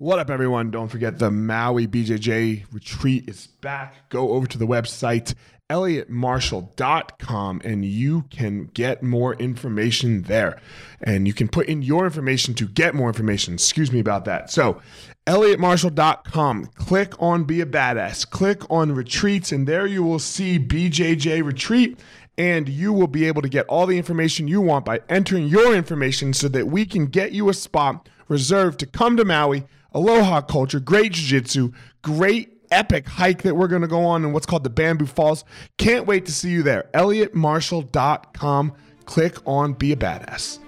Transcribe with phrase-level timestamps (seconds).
[0.00, 0.70] What up, everyone?
[0.70, 4.08] Don't forget the Maui BJJ retreat is back.
[4.08, 5.34] Go over to the website,
[5.68, 10.58] elliottmarshall.com, and you can get more information there.
[11.02, 13.52] And you can put in your information to get more information.
[13.52, 14.50] Excuse me about that.
[14.50, 14.80] So,
[15.26, 21.44] elliottmarshall.com, click on Be a Badass, click on retreats, and there you will see BJJ
[21.44, 22.00] retreat
[22.38, 25.74] and you will be able to get all the information you want by entering your
[25.74, 30.40] information so that we can get you a spot reserved to come to Maui aloha
[30.40, 34.64] culture, great jiu-jitsu, great epic hike that we're going to go on in what's called
[34.64, 35.44] the Bamboo Falls.
[35.76, 36.88] Can't wait to see you there.
[36.94, 38.72] ElliottMarshall.com.
[39.04, 40.58] Click on Be a Badass.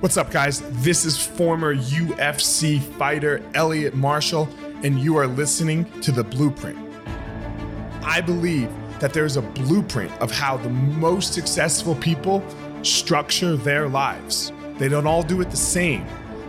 [0.00, 0.60] What's up, guys?
[0.82, 4.48] This is former UFC fighter Elliot Marshall,
[4.82, 6.78] and you are listening to The Blueprint.
[8.02, 12.42] I believe that there's a blueprint of how the most successful people
[12.82, 14.52] structure their lives.
[14.78, 16.06] They don't all do it the same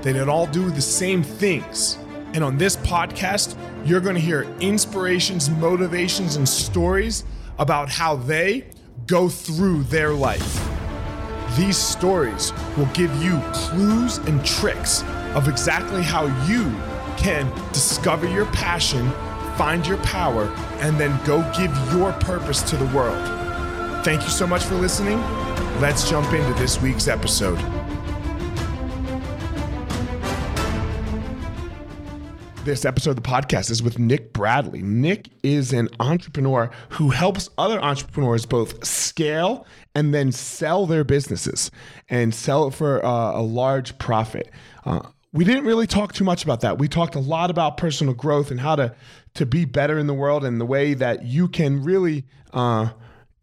[0.07, 1.97] they don't all do the same things.
[2.33, 7.25] And on this podcast, you're going to hear inspirations, motivations, and stories
[7.59, 8.67] about how they
[9.05, 10.65] go through their life.
[11.57, 15.03] These stories will give you clues and tricks
[15.35, 16.63] of exactly how you
[17.17, 19.11] can discover your passion,
[19.57, 20.45] find your power,
[20.79, 23.21] and then go give your purpose to the world.
[24.05, 25.19] Thank you so much for listening.
[25.81, 27.76] Let's jump into this week's episode.
[32.67, 34.81] This episode of the podcast is with Nick Bradley.
[34.81, 39.65] Nick is an entrepreneur who helps other entrepreneurs both scale
[39.95, 41.71] and then sell their businesses
[42.09, 44.51] and sell it for uh, a large profit.
[44.83, 44.99] Uh,
[45.31, 46.77] we didn't really talk too much about that.
[46.77, 48.93] We talked a lot about personal growth and how to
[49.35, 52.89] to be better in the world and the way that you can really uh,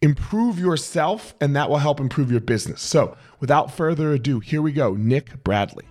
[0.02, 2.82] improve yourself, and that will help improve your business.
[2.82, 4.92] So, without further ado, here we go.
[4.92, 5.86] Nick Bradley.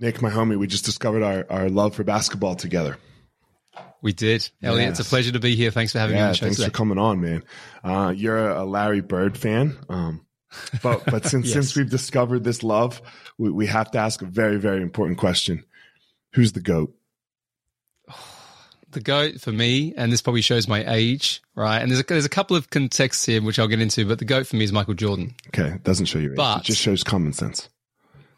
[0.00, 2.98] Nick, my homie, we just discovered our, our love for basketball together.
[4.02, 4.48] We did.
[4.62, 5.00] Elliot, yes.
[5.00, 5.70] it's a pleasure to be here.
[5.70, 6.44] Thanks for having yeah, me on the show.
[6.46, 6.68] Thanks today.
[6.68, 7.42] for coming on, man.
[7.82, 9.76] Uh, you're a Larry Bird fan.
[9.88, 10.26] Um,
[10.82, 11.54] but but since yes.
[11.54, 13.00] since we've discovered this love,
[13.38, 15.64] we, we have to ask a very, very important question.
[16.34, 16.94] Who's the GOAT?
[18.92, 21.80] The GOAT for me, and this probably shows my age, right?
[21.80, 24.24] And there's a, there's a couple of contexts here, which I'll get into, but the
[24.24, 25.34] GOAT for me is Michael Jordan.
[25.48, 25.74] Okay.
[25.74, 26.36] It doesn't show your age.
[26.36, 27.68] But, it just shows common sense.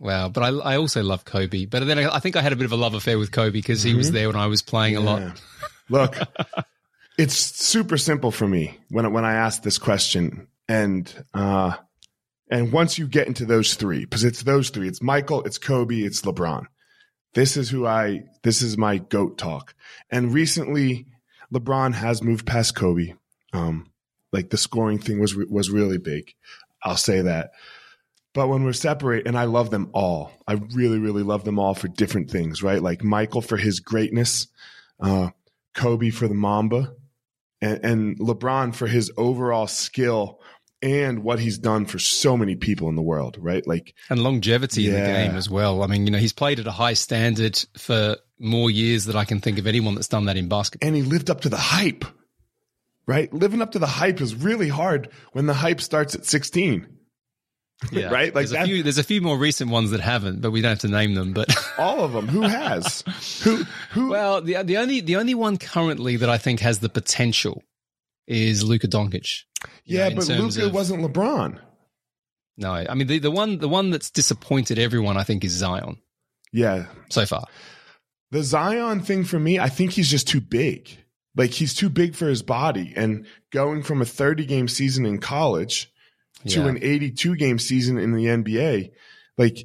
[0.01, 1.67] Wow, but I, I also love Kobe.
[1.67, 3.51] But then I, I, think I had a bit of a love affair with Kobe
[3.51, 3.99] because he mm-hmm.
[3.99, 5.01] was there when I was playing yeah.
[5.01, 5.43] a lot.
[5.89, 6.17] Look,
[7.19, 11.75] it's super simple for me when when I ask this question, and uh,
[12.51, 16.01] and once you get into those three, because it's those three, it's Michael, it's Kobe,
[16.01, 16.67] it's LeBron.
[17.35, 18.25] This is who I.
[18.43, 19.75] This is my goat talk.
[20.11, 21.07] And recently,
[21.53, 23.15] LeBron has moved past Kobe.
[23.53, 23.91] Um,
[24.33, 26.35] like the scoring thing was was really big.
[26.83, 27.51] I'll say that.
[28.35, 31.75] But when we're separate, and I love them all, I really, really love them all
[31.75, 32.83] for different things, right?
[32.83, 34.49] Like Michael for his greatness,
[35.01, 35.31] uh,
[35.75, 36.93] Kobe for the Mamba,
[37.61, 40.41] and, and LeBron for his overall skill
[40.81, 43.67] and what he's done for so many people in the world, right?
[43.67, 44.91] Like and longevity yeah.
[44.91, 45.83] in the game as well.
[45.83, 49.25] I mean, you know, he's played at a high standard for more years than I
[49.25, 50.87] can think of anyone that's done that in basketball.
[50.87, 52.05] And he lived up to the hype,
[53.07, 53.33] right?
[53.33, 56.98] Living up to the hype is really hard when the hype starts at 16.
[57.93, 58.09] Yeah.
[58.11, 58.35] right?
[58.35, 60.71] Like there's a few there's a few more recent ones that haven't, but we don't
[60.71, 61.33] have to name them.
[61.33, 62.29] But all of them.
[62.29, 63.03] Who has?
[63.43, 66.89] who who Well, the the only the only one currently that I think has the
[66.89, 67.63] potential
[68.27, 69.45] is Luka Doncic.
[69.85, 71.59] Yeah, know, but Luka of, wasn't LeBron.
[72.57, 75.99] No, I mean the, the one the one that's disappointed everyone I think is Zion.
[76.53, 76.87] Yeah.
[77.11, 77.45] So far.
[78.31, 80.91] The Zion thing for me, I think he's just too big.
[81.37, 85.19] Like he's too big for his body and going from a 30 game season in
[85.19, 85.93] college
[86.47, 86.69] to yeah.
[86.69, 88.93] an 82 game season in the NBA.
[89.37, 89.65] Like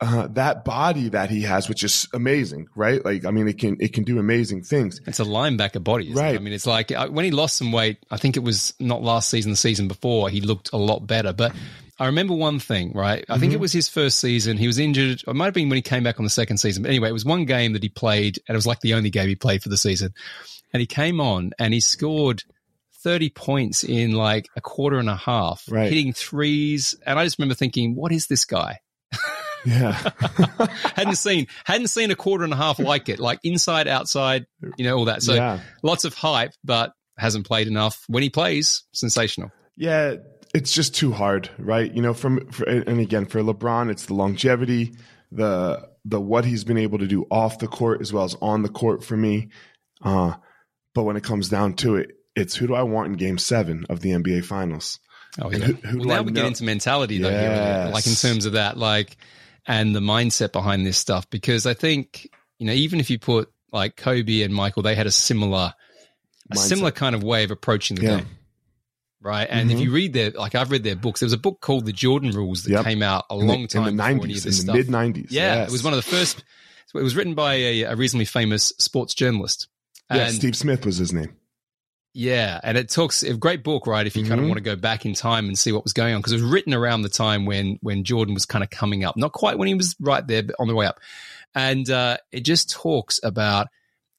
[0.00, 3.04] uh, that body that he has, which is amazing, right?
[3.04, 5.00] Like, I mean, it can it can do amazing things.
[5.06, 6.34] It's a linebacker body, right?
[6.34, 6.40] It?
[6.40, 7.98] I mean, it's like uh, when he lost some weight.
[8.10, 10.30] I think it was not last season, the season before.
[10.30, 11.54] He looked a lot better, but.
[12.00, 13.24] I remember one thing, right?
[13.28, 13.40] I mm-hmm.
[13.40, 13.62] think it mm-hmm.
[13.62, 14.56] was his first season.
[14.56, 15.24] He was injured.
[15.26, 16.84] It might have been when he came back on the second season.
[16.84, 19.10] But anyway, it was one game that he played, and it was like the only
[19.10, 20.14] game he played for the season.
[20.72, 22.44] And he came on and he scored–
[23.02, 25.90] 30 points in like a quarter and a half, right.
[25.90, 26.94] hitting threes.
[27.06, 28.80] And I just remember thinking, what is this guy?
[29.64, 29.92] Yeah.
[30.94, 34.46] hadn't seen, hadn't seen a quarter and a half like it, like inside, outside,
[34.76, 35.22] you know, all that.
[35.22, 35.60] So yeah.
[35.82, 38.04] lots of hype, but hasn't played enough.
[38.08, 39.50] When he plays, sensational.
[39.76, 40.16] Yeah.
[40.54, 41.92] It's just too hard, right?
[41.92, 44.94] You know, from, for, and again, for LeBron, it's the longevity,
[45.30, 48.62] the, the what he's been able to do off the court as well as on
[48.62, 49.50] the court for me.
[50.02, 50.34] Uh,
[50.94, 53.86] but when it comes down to it, it's who do I want in game seven
[53.88, 54.98] of the NBA finals?
[55.40, 55.58] Oh yeah.
[55.58, 57.84] Who, who well, now we get into mentality though, yes.
[57.84, 59.16] here, like in terms of that, like,
[59.66, 61.28] and the mindset behind this stuff.
[61.30, 65.06] Because I think you know, even if you put like Kobe and Michael, they had
[65.06, 65.74] a similar,
[66.50, 68.16] a similar kind of way of approaching the yeah.
[68.16, 68.26] game
[69.20, 69.48] right?
[69.50, 69.78] And mm-hmm.
[69.78, 71.92] if you read their, like I've read their books, there was a book called The
[71.92, 72.84] Jordan Rules that yep.
[72.84, 75.30] came out a long the, time in the nineties, in the mid nineties.
[75.30, 75.68] Yeah, yes.
[75.68, 76.44] it was one of the first.
[76.94, 79.68] It was written by a, a reasonably famous sports journalist.
[80.12, 81.36] Yeah, Steve Smith was his name.
[82.18, 84.04] Yeah, and it talks a great book, right?
[84.04, 84.28] If you mm-hmm.
[84.28, 86.32] kind of want to go back in time and see what was going on, because
[86.32, 89.30] it was written around the time when when Jordan was kind of coming up, not
[89.30, 90.98] quite when he was right there, but on the way up,
[91.54, 93.68] and uh, it just talks about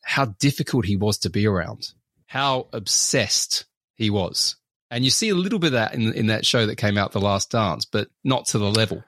[0.02, 1.92] how difficult he was to be around,
[2.26, 3.66] how obsessed
[3.96, 4.56] he was,
[4.90, 7.12] and you see a little bit of that in in that show that came out,
[7.12, 9.04] The Last Dance, but not to the level.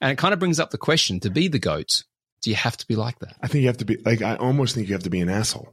[0.00, 2.02] And it kind of brings up the question: to be the goat,
[2.40, 3.36] do you have to be like that?
[3.40, 4.20] I think you have to be like.
[4.20, 5.72] I almost think you have to be an asshole.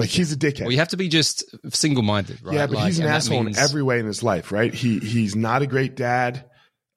[0.00, 0.62] Like he's a dickhead.
[0.62, 1.44] Well, you have to be just
[1.74, 2.54] single minded, right?
[2.54, 3.58] Yeah, but like, he's an asshole means...
[3.58, 4.72] in every way in his life, right?
[4.72, 6.48] He he's not a great dad.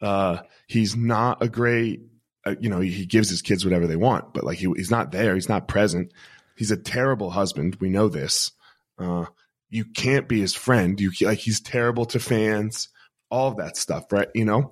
[0.01, 2.01] Uh, he's not a great.
[2.45, 4.91] Uh, you know, he, he, gives his kids whatever they want, but like he, he's
[4.91, 5.33] not there.
[5.33, 6.11] He's not present.
[6.57, 7.77] He's a terrible husband.
[7.79, 8.51] We know this.
[8.97, 9.25] Uh,
[9.69, 10.99] you can't be his friend.
[10.99, 12.89] You like he's terrible to fans.
[13.29, 14.29] All of that stuff, right?
[14.33, 14.71] You know,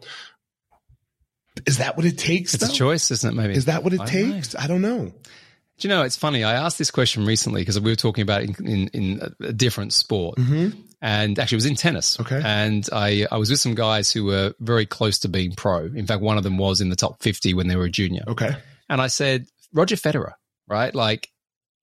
[1.66, 2.54] is that what it takes?
[2.54, 2.74] It's though?
[2.74, 3.36] a choice, isn't it?
[3.36, 4.54] Maybe is that what it I takes?
[4.54, 4.60] Know.
[4.62, 5.14] I don't know.
[5.82, 6.04] Do you know?
[6.04, 6.44] It's funny.
[6.44, 9.94] I asked this question recently because we were talking about in in, in a different
[9.94, 10.80] sport, mm-hmm.
[11.02, 12.20] and actually it was in tennis.
[12.20, 15.86] Okay, and I I was with some guys who were very close to being pro.
[15.86, 18.22] In fact, one of them was in the top fifty when they were a junior.
[18.28, 18.56] Okay,
[18.90, 20.34] and I said Roger Federer,
[20.68, 20.94] right?
[20.94, 21.32] Like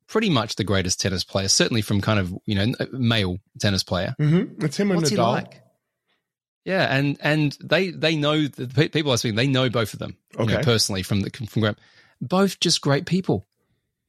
[0.07, 4.15] pretty much the greatest tennis player, certainly from kind of you know male tennis player.
[4.21, 4.65] Mm-hmm.
[4.65, 5.15] It's him and What's Nadal.
[5.17, 5.63] He like?
[6.65, 9.35] Yeah, and and they they know the people I speak.
[9.35, 10.55] They know both of them okay.
[10.55, 11.75] know, personally from the from Graham.
[12.21, 13.48] Both just great people.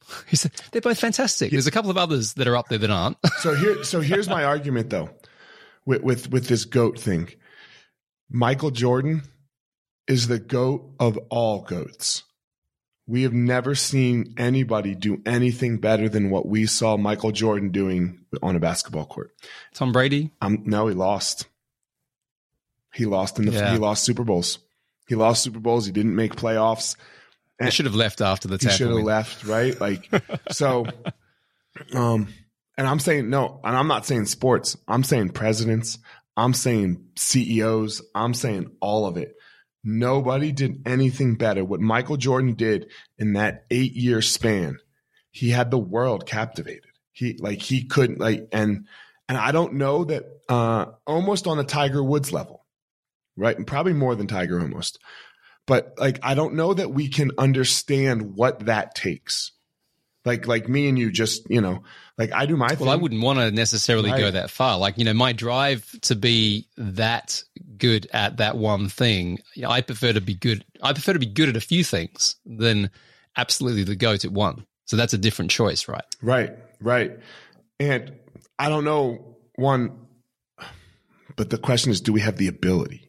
[0.34, 1.52] Said, they're both fantastic.
[1.52, 3.18] There's a couple of others that are up there that aren't.
[3.40, 5.10] so here, so here's my argument though,
[5.86, 7.30] with with with this goat thing.
[8.30, 9.24] Michael Jordan
[10.08, 12.24] is the goat of all goats.
[13.08, 18.20] We have never seen anybody do anything better than what we saw Michael Jordan doing
[18.44, 19.32] on a basketball court.
[19.74, 20.30] Tom Brady?
[20.42, 21.48] Um, no, he lost.
[22.94, 23.72] He lost in the yeah.
[23.72, 24.60] he lost Super Bowls.
[25.08, 25.88] He lost Super Bowls.
[25.88, 26.96] He didn't make playoffs.
[27.62, 28.72] He should have left after the tackle.
[28.72, 29.80] He should have left, right?
[29.80, 30.10] Like
[30.52, 30.86] so.
[31.94, 32.28] Um,
[32.78, 34.78] and I'm saying no, and I'm not saying sports.
[34.88, 36.00] I'm saying presidents.
[36.38, 38.02] I'm saying CEOs.
[38.16, 39.36] I'm saying all of it.
[39.84, 41.64] Nobody did anything better.
[41.66, 44.78] What Michael Jordan did in that eight year span,
[45.32, 46.92] he had the world captivated.
[47.12, 48.88] He like he couldn't like and
[49.28, 52.66] and I don't know that uh almost on a Tiger Woods level,
[53.36, 53.58] right?
[53.58, 55.00] And probably more than Tiger almost.
[55.70, 59.52] But like I don't know that we can understand what that takes.
[60.26, 61.84] Like like me and you just, you know,
[62.18, 62.80] like I do my thing.
[62.80, 64.20] Well, I wouldn't want to necessarily right.
[64.20, 64.80] go that far.
[64.80, 67.44] Like, you know, my drive to be that
[67.78, 70.66] good at that one thing, I prefer to be good.
[70.82, 72.90] I prefer to be good at a few things than
[73.38, 74.66] absolutely the goat at one.
[74.86, 76.04] So that's a different choice, right?
[76.20, 76.52] Right,
[76.82, 77.20] right.
[77.80, 78.14] And
[78.58, 80.08] I don't know one,
[81.36, 83.09] but the question is, do we have the ability?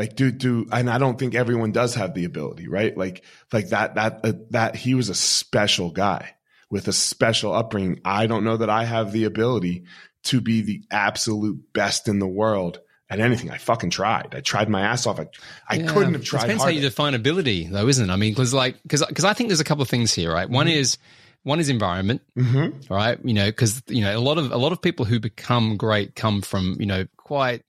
[0.00, 2.96] Like, do do, and I don't think everyone does have the ability, right?
[2.96, 6.36] Like, like that that uh, that he was a special guy
[6.70, 8.00] with a special upbringing.
[8.02, 9.84] I don't know that I have the ability
[10.24, 12.80] to be the absolute best in the world
[13.10, 13.50] at anything.
[13.50, 14.34] I fucking tried.
[14.34, 15.20] I tried my ass off.
[15.20, 15.26] I,
[15.68, 15.92] I yeah.
[15.92, 16.38] couldn't have tried.
[16.38, 16.72] It depends harder.
[16.72, 18.10] how you define ability, though, isn't it?
[18.10, 20.48] I mean, because like, because because I think there's a couple of things here, right?
[20.48, 20.78] One mm-hmm.
[20.78, 20.96] is
[21.42, 22.90] one is environment, mm-hmm.
[22.90, 23.18] right?
[23.22, 26.14] You know, because you know a lot of a lot of people who become great
[26.14, 27.64] come from you know quite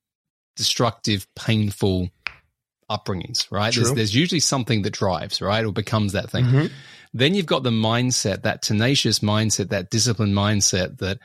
[0.55, 2.09] destructive, painful
[2.98, 3.74] upbringings, right?
[3.74, 6.45] There's, there's, usually something that drives, right, or becomes that thing.
[6.45, 6.65] Mm-hmm.
[7.13, 11.19] Then you've got the mindset, that tenacious mindset, that disciplined mindset that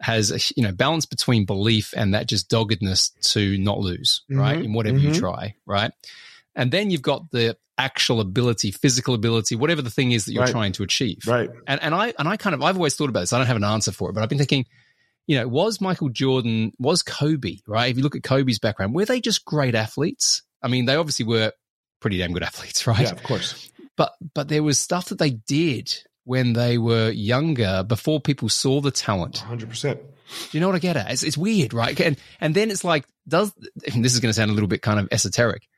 [0.00, 4.40] has a you know balance between belief and that just doggedness to not lose, mm-hmm.
[4.40, 4.64] right?
[4.64, 5.14] In whatever mm-hmm.
[5.14, 5.92] you try, right?
[6.54, 10.44] And then you've got the actual ability, physical ability, whatever the thing is that you're
[10.44, 10.52] right.
[10.52, 11.26] trying to achieve.
[11.26, 11.50] Right.
[11.66, 13.32] And and I and I kind of I've always thought about this.
[13.32, 14.66] I don't have an answer for it, but I've been thinking,
[15.26, 17.90] you know, was Michael Jordan, was Kobe, right?
[17.90, 20.42] If you look at Kobe's background, were they just great athletes?
[20.64, 21.52] I mean, they obviously were
[22.00, 23.02] pretty damn good athletes, right?
[23.02, 25.94] Yeah, of course but but there was stuff that they did
[26.24, 29.44] when they were younger before people saw the talent.
[29.46, 29.94] 100%.
[29.94, 30.00] Do
[30.52, 31.10] you know what I get at?
[31.10, 31.98] It's, it's weird, right?
[32.00, 34.98] And and then it's like, does this is going to sound a little bit kind
[34.98, 35.68] of esoteric,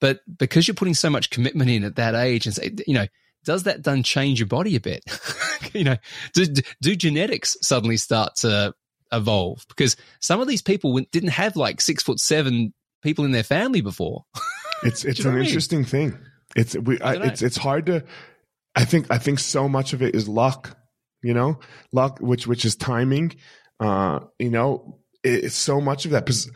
[0.00, 3.06] but because you're putting so much commitment in at that age, and say, you know,
[3.44, 5.04] does that then change your body a bit?
[5.72, 5.96] you know,
[6.34, 6.46] do,
[6.80, 8.74] do genetics suddenly start to
[9.12, 9.64] evolve?
[9.68, 12.72] Because some of these people didn't have like six foot seven
[13.02, 14.24] people in their family before.
[14.82, 15.86] It's it's an interesting mean?
[15.86, 16.18] thing.
[16.54, 17.00] It's we.
[17.00, 18.04] I, it's it's hard to.
[18.74, 20.76] I think I think so much of it is luck.
[21.22, 21.60] You know,
[21.92, 23.34] luck, which which is timing.
[23.80, 26.24] Uh, you know, it's so much of that.
[26.24, 26.50] Because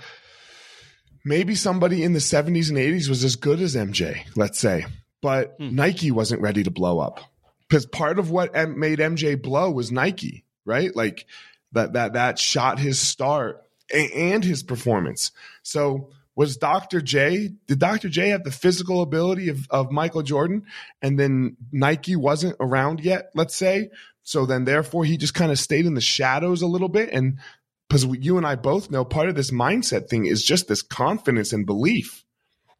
[1.25, 4.87] maybe somebody in the 70s and 80s was as good as MJ, let's say,
[5.20, 5.75] but hmm.
[5.75, 7.20] Nike wasn't ready to blow up.
[7.68, 10.94] Because part of what made MJ blow was Nike, right?
[10.94, 11.26] Like
[11.73, 15.30] that that that shot his start and his performance.
[15.62, 17.02] So was Dr.
[17.02, 18.09] J, did Dr.
[18.09, 20.64] J have the physical ability of, of Michael Jordan
[21.02, 23.90] and then Nike wasn't around yet, let's say?
[24.23, 27.11] So then therefore he just kind of stayed in the shadows a little bit.
[27.12, 27.40] And
[27.87, 31.52] because you and I both know part of this mindset thing is just this confidence
[31.52, 32.25] and belief.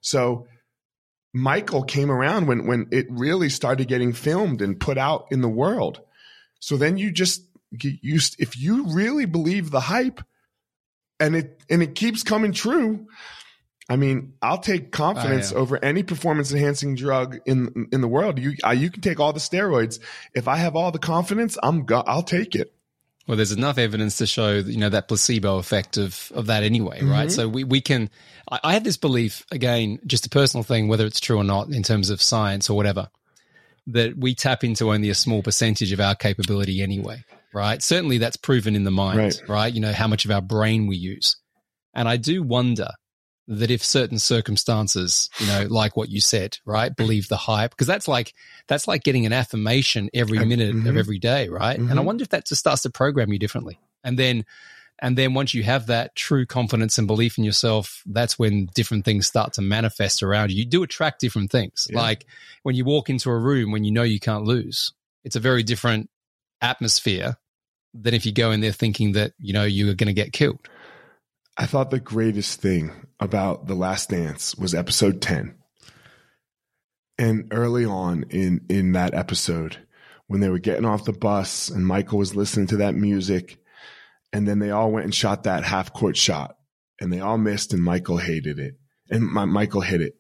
[0.00, 0.47] So
[1.35, 5.50] Michael came around when when it really started getting filmed and put out in the
[5.50, 6.00] world.
[6.61, 10.23] So then you just you if you really believe the hype
[11.19, 13.07] and it and it keeps coming true,
[13.90, 18.38] I mean, I'll take confidence over any performance enhancing drug in in the world.
[18.38, 19.99] You uh, you can take all the steroids.
[20.32, 22.73] If I have all the confidence, I'm go- I'll take it.
[23.26, 27.02] Well, there's enough evidence to show you know that placebo effect of of that anyway,
[27.02, 27.28] right?
[27.28, 27.30] Mm-hmm.
[27.30, 28.11] So we we can.
[28.49, 31.70] I, I have this belief again, just a personal thing, whether it's true or not
[31.70, 33.09] in terms of science or whatever,
[33.88, 37.82] that we tap into only a small percentage of our capability anyway, right?
[37.82, 39.42] Certainly, that's proven in the mind, right?
[39.49, 39.75] right?
[39.75, 41.38] You know how much of our brain we use,
[41.92, 42.90] and I do wonder
[43.50, 47.88] that if certain circumstances, you know, like what you said, right, believe the hype, because
[47.88, 48.33] that's like
[48.69, 50.87] that's like getting an affirmation every minute mm-hmm.
[50.87, 51.76] of every day, right?
[51.76, 51.90] Mm-hmm.
[51.90, 52.07] And I mm-hmm.
[52.07, 53.80] wonder if that just starts to program you differently.
[54.04, 54.45] And then
[55.00, 59.04] and then once you have that true confidence and belief in yourself, that's when different
[59.04, 60.59] things start to manifest around you.
[60.59, 61.88] You do attract different things.
[61.90, 61.99] Yeah.
[61.99, 62.26] Like
[62.62, 64.92] when you walk into a room when you know you can't lose,
[65.25, 66.09] it's a very different
[66.61, 67.37] atmosphere
[67.95, 70.33] than if you go in there thinking that, you know, you are going to get
[70.33, 70.61] killed.
[71.61, 72.90] I thought the greatest thing
[73.21, 75.57] about The Last Dance was episode 10.
[77.19, 79.76] And early on in in that episode,
[80.26, 83.59] when they were getting off the bus and Michael was listening to that music,
[84.33, 86.57] and then they all went and shot that half court shot,
[86.99, 88.76] and they all missed, and Michael hated it,
[89.11, 90.14] and my, Michael hit it,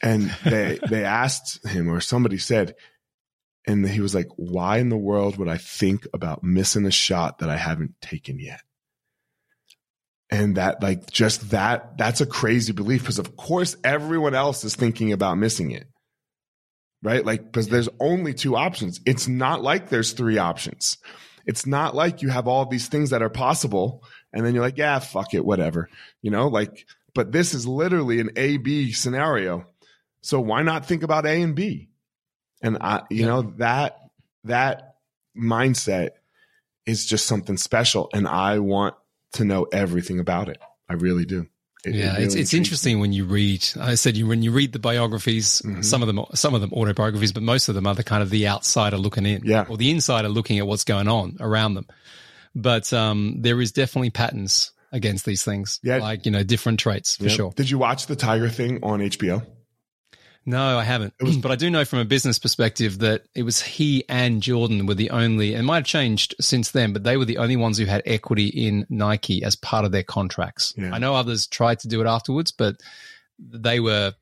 [0.00, 2.76] and they they asked him or somebody said,
[3.66, 7.40] and he was like, "Why in the world would I think about missing a shot
[7.40, 8.60] that I haven't taken yet?"
[10.34, 14.74] And that like just that that's a crazy belief because of course everyone else is
[14.74, 15.86] thinking about missing it.
[17.04, 17.24] Right?
[17.24, 19.00] Like because there's only two options.
[19.06, 20.98] It's not like there's three options.
[21.46, 24.76] It's not like you have all these things that are possible and then you're like
[24.78, 25.88] yeah fuck it whatever.
[26.20, 29.66] You know like but this is literally an a b scenario.
[30.22, 31.90] So why not think about a and b?
[32.60, 33.26] And i you yeah.
[33.26, 33.98] know that
[34.42, 34.96] that
[35.36, 36.10] mindset
[36.86, 38.94] is just something special and i want
[39.34, 40.58] to know everything about it.
[40.88, 41.46] I really do.
[41.84, 43.00] It, yeah, it really it's it's interesting me.
[43.02, 43.66] when you read.
[43.78, 45.82] I said you when you read the biographies, mm-hmm.
[45.82, 48.30] some of them some of them autobiographies, but most of them are the kind of
[48.30, 51.86] the outsider looking in, yeah, or the insider looking at what's going on around them.
[52.54, 57.16] But um, there is definitely patterns against these things, yeah, like you know different traits
[57.16, 57.30] for yeah.
[57.30, 57.52] sure.
[57.54, 59.44] Did you watch the Tiger thing on HBO?
[60.46, 61.14] No, I haven't.
[61.20, 64.86] Was, but I do know from a business perspective that it was he and Jordan
[64.86, 67.78] were the only, and might have changed since then, but they were the only ones
[67.78, 70.74] who had equity in Nike as part of their contracts.
[70.76, 70.92] Yeah.
[70.92, 72.76] I know others tried to do it afterwards, but
[73.38, 74.14] they were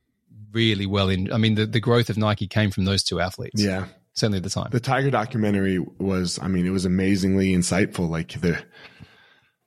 [0.52, 1.32] really well in.
[1.32, 3.62] I mean, the, the growth of Nike came from those two athletes.
[3.62, 3.86] Yeah.
[4.14, 4.68] Certainly at the time.
[4.70, 8.10] The Tiger documentary was, I mean, it was amazingly insightful.
[8.10, 8.62] Like the,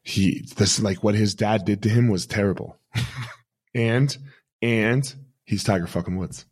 [0.03, 2.77] he, this, like what his dad did to him was terrible.
[3.75, 4.15] and,
[4.61, 6.45] and, he's Tiger fucking Woods.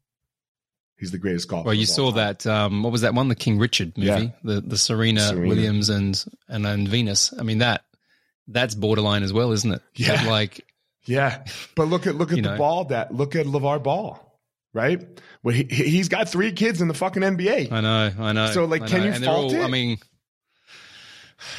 [0.98, 1.66] He's the greatest golfer.
[1.68, 2.16] Well, you saw time.
[2.16, 2.48] that.
[2.48, 3.28] Um, what was that one?
[3.28, 4.30] The King Richard movie, yeah.
[4.44, 7.34] the the Serena, Serena, Williams and and and Venus.
[7.38, 7.84] I mean that
[8.48, 9.82] that's borderline as well, isn't it?
[9.96, 10.66] Yeah, but like
[11.06, 11.44] yeah.
[11.76, 12.58] But look at look at the know.
[12.58, 14.20] ball that look at LaVar Ball,
[14.74, 15.06] right?
[15.42, 17.72] Well, he he's got three kids in the fucking NBA.
[17.72, 18.52] I know, I know.
[18.52, 19.06] So like, I can know.
[19.06, 19.64] you and fault all, it?
[19.64, 19.98] I mean,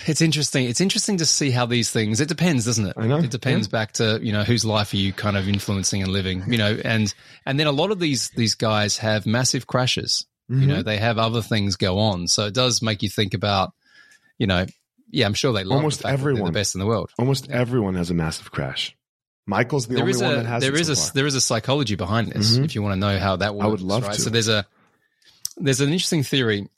[0.07, 0.67] it's interesting.
[0.67, 2.21] It's interesting to see how these things.
[2.21, 2.95] It depends, doesn't it?
[2.97, 3.19] I know.
[3.19, 3.73] It depends yeah.
[3.73, 6.45] back to you know whose life are you kind of influencing and living.
[6.47, 7.13] You know, and
[7.47, 10.27] and then a lot of these these guys have massive crashes.
[10.51, 10.61] Mm-hmm.
[10.61, 10.83] You know, mm-hmm.
[10.85, 13.73] they have other things go on, so it does make you think about.
[14.39, 14.67] You know,
[15.11, 17.11] yeah, I'm sure they love almost the everyone the best in the world.
[17.19, 17.57] Almost yeah.
[17.57, 18.97] everyone has a massive crash.
[19.47, 20.63] Michael's the there only a, one that has.
[20.63, 22.55] There is so a there is a psychology behind this.
[22.55, 22.65] Mm-hmm.
[22.65, 24.15] If you want to know how that works, I would love right?
[24.15, 24.21] to.
[24.21, 24.67] So there's a
[25.57, 26.69] there's an interesting theory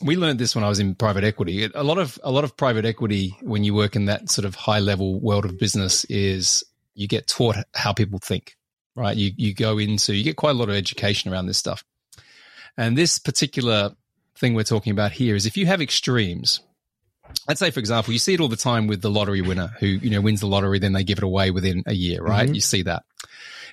[0.00, 1.68] we learned this when I was in private equity.
[1.74, 4.54] A lot of a lot of private equity when you work in that sort of
[4.54, 6.64] high level world of business is
[6.94, 8.56] you get taught how people think,
[8.94, 9.16] right?
[9.16, 11.84] You you go into you get quite a lot of education around this stuff.
[12.76, 13.90] And this particular
[14.36, 16.60] thing we're talking about here is if you have extremes,
[17.48, 19.86] let's say for example, you see it all the time with the lottery winner who,
[19.86, 22.46] you know, wins the lottery then they give it away within a year, right?
[22.46, 22.54] Mm-hmm.
[22.54, 23.02] You see that.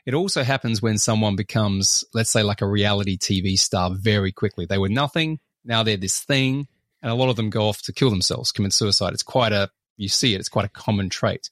[0.06, 4.68] It also happens when someone becomes, let's say, like a reality TV star very quickly.
[4.68, 6.68] They were nothing, now they're this thing,
[7.02, 9.14] and a lot of them go off to kill themselves, commit suicide.
[9.14, 11.50] It's quite a, you see it, it's quite a common trait.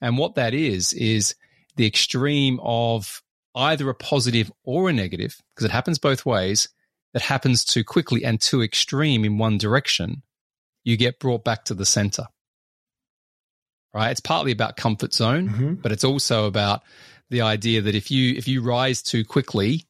[0.00, 1.34] And what that is, is
[1.76, 3.22] the extreme of
[3.54, 6.68] either a positive or a negative, because it happens both ways,
[7.12, 10.22] that happens too quickly and too extreme in one direction,
[10.84, 12.26] you get brought back to the center.
[13.92, 14.10] Right?
[14.12, 15.74] It's partly about comfort zone, mm-hmm.
[15.74, 16.82] but it's also about
[17.28, 19.86] the idea that if you if you rise too quickly,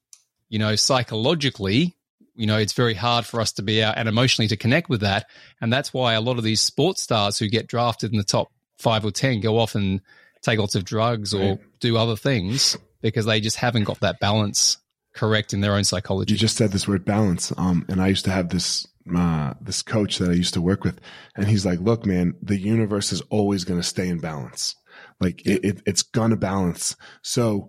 [0.49, 1.97] you know, psychologically,
[2.35, 5.01] you know, it's very hard for us to be out and emotionally to connect with
[5.01, 5.27] that.
[5.61, 8.51] And that's why a lot of these sports stars who get drafted in the top
[8.79, 10.01] five or 10 go off and
[10.43, 14.79] take lots of drugs or do other things because they just haven't got that balance
[15.15, 16.35] correct in their own psychology.
[16.35, 17.53] You just said this word balance.
[17.57, 20.85] Um, and I used to have this, uh, this coach that I used to work
[20.85, 21.01] with,
[21.37, 24.77] and he's like, look, man, the universe is always going to stay in balance.
[25.21, 26.97] Like it, it, it's going to balance.
[27.23, 27.69] So,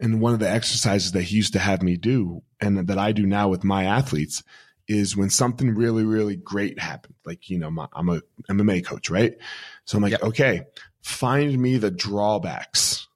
[0.00, 3.12] and one of the exercises that he used to have me do and that I
[3.12, 4.42] do now with my athletes
[4.88, 7.14] is when something really, really great happened.
[7.24, 9.36] Like, you know, my, I'm a MMA coach, right?
[9.84, 10.22] So I'm like, yep.
[10.22, 10.62] okay,
[11.02, 13.06] find me the drawbacks.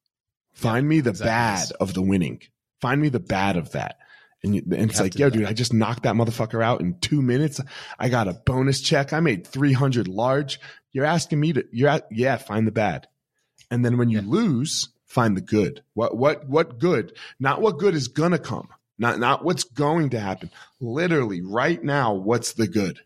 [0.52, 1.28] Find me the exactly.
[1.28, 2.42] bad of the winning.
[2.80, 3.96] Find me the bad of that.
[4.44, 7.22] And, you, and it's like, yo, dude, I just knocked that motherfucker out in two
[7.22, 7.60] minutes.
[7.98, 9.12] I got a bonus check.
[9.12, 10.60] I made 300 large.
[10.92, 13.06] You're asking me to, you're at, yeah, find the bad.
[13.70, 14.26] And then when you yeah.
[14.26, 15.82] lose, find the good.
[15.94, 17.16] What, what, what good?
[17.38, 18.68] Not what good is gonna come.
[19.02, 20.48] Not, not what's going to happen.
[20.80, 23.00] Literally right now, what's the good?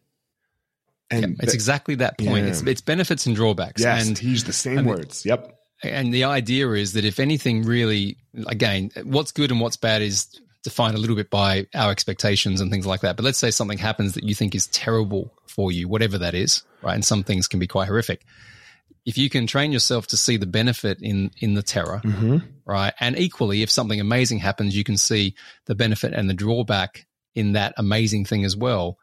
[1.11, 2.45] And yeah, it's exactly that point.
[2.45, 2.51] Yeah.
[2.51, 3.81] It's, it's benefits and drawbacks.
[3.81, 5.25] Yes, and he used the same and words.
[5.25, 5.59] Yep.
[5.83, 10.39] And the idea is that if anything really, again, what's good and what's bad is
[10.63, 13.17] defined a little bit by our expectations and things like that.
[13.17, 16.63] But let's say something happens that you think is terrible for you, whatever that is,
[16.83, 16.95] right?
[16.95, 18.23] And some things can be quite horrific.
[19.07, 22.39] If you can train yourself to see the benefit in in the terror, mm-hmm.
[22.67, 22.93] right?
[23.01, 27.53] And equally, if something amazing happens, you can see the benefit and the drawback in
[27.53, 28.99] that amazing thing as well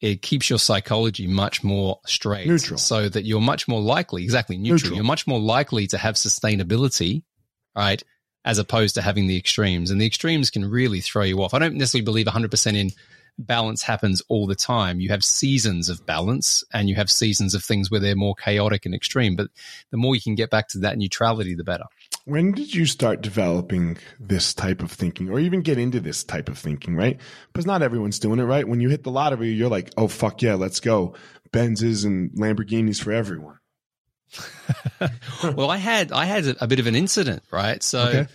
[0.00, 2.46] it keeps your psychology much more straight.
[2.46, 2.78] Neutral.
[2.78, 4.76] So that you're much more likely, exactly, neutral.
[4.76, 4.94] neutral.
[4.96, 7.24] You're much more likely to have sustainability,
[7.74, 8.02] right?
[8.44, 9.90] As opposed to having the extremes.
[9.90, 11.52] And the extremes can really throw you off.
[11.52, 12.92] I don't necessarily believe 100% in
[13.38, 15.00] balance happens all the time.
[15.00, 18.84] You have seasons of balance and you have seasons of things where they're more chaotic
[18.84, 19.36] and extreme.
[19.36, 19.48] But
[19.90, 21.84] the more you can get back to that neutrality, the better.
[22.24, 26.48] When did you start developing this type of thinking or even get into this type
[26.48, 27.18] of thinking, right?
[27.52, 28.66] Because not everyone's doing it, right?
[28.66, 31.14] When you hit the lottery, you're like, oh, fuck yeah, let's go.
[31.52, 33.58] Benzes and Lamborghinis for everyone.
[35.42, 37.82] well, I had I had a, a, bit of an incident, right?
[37.82, 38.26] So, okay.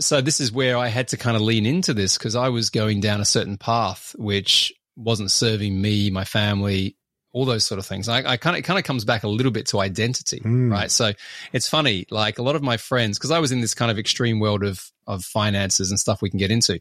[0.00, 2.70] So this is where I had to kind of lean into this because I was
[2.70, 6.96] going down a certain path which wasn't serving me, my family,
[7.32, 8.08] all those sort of things.
[8.08, 10.70] I, I kind of it kind of comes back a little bit to identity, mm.
[10.70, 10.90] right?
[10.90, 11.12] So
[11.52, 13.98] it's funny, like a lot of my friends, because I was in this kind of
[13.98, 16.80] extreme world of of finances and stuff we can get into.